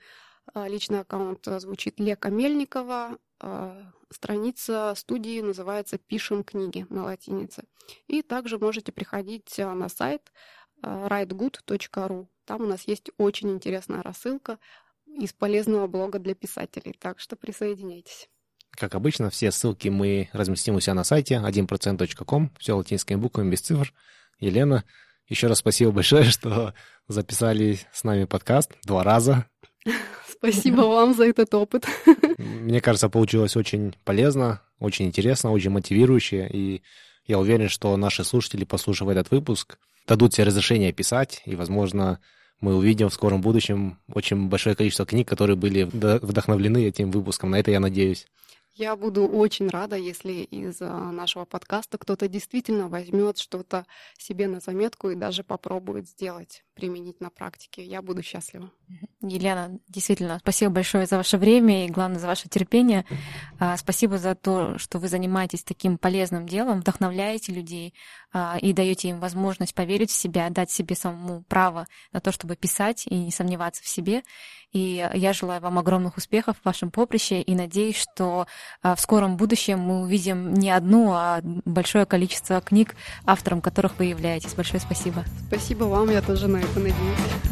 [0.54, 3.18] А, личный аккаунт звучит Лека Мельникова.
[4.10, 7.64] Страница студии называется «Пишем книги» на латинице.
[8.06, 10.32] И также можете приходить на сайт
[10.82, 12.28] writegood.ru.
[12.44, 14.58] Там у нас есть очень интересная рассылка
[15.06, 18.28] из полезного блога для писателей, так что присоединяйтесь.
[18.76, 23.60] Как обычно, все ссылки мы разместим у себя на сайте 1%.com, все латинскими буквами, без
[23.60, 23.92] цифр.
[24.40, 24.84] Елена,
[25.28, 26.74] еще раз спасибо большое, что
[27.08, 29.46] записали с нами подкаст два раза.
[30.30, 31.86] Спасибо вам за этот опыт.
[32.38, 36.82] Мне кажется, получилось очень полезно, очень интересно, очень мотивирующе, и
[37.26, 42.18] я уверен, что наши слушатели, послушав этот выпуск, дадут себе разрешение писать, и, возможно,
[42.60, 47.50] мы увидим в скором будущем очень большое количество книг, которые были вдохновлены этим выпуском.
[47.50, 48.26] На это я надеюсь.
[48.82, 53.86] Я буду очень рада, если из а, нашего подкаста кто-то действительно возьмет что-то
[54.18, 57.84] себе на заметку и даже попробует сделать, применить на практике.
[57.84, 58.72] Я буду счастлива.
[59.22, 63.04] Елена, действительно, спасибо большое за ваше время и, главное, за ваше терпение.
[63.58, 67.94] А, спасибо за то, что вы занимаетесь таким полезным делом, вдохновляете людей
[68.32, 72.56] а, и даете им возможность поверить в себя, дать себе самому право на то, чтобы
[72.56, 74.22] писать и не сомневаться в себе.
[74.72, 78.46] И я желаю вам огромных успехов в вашем поприще и надеюсь, что
[78.82, 84.06] а, в скором будущем мы увидим не одну, а большое количество книг, автором которых вы
[84.06, 84.54] являетесь.
[84.54, 85.24] Большое спасибо.
[85.46, 87.51] Спасибо вам, я тоже на это надеюсь.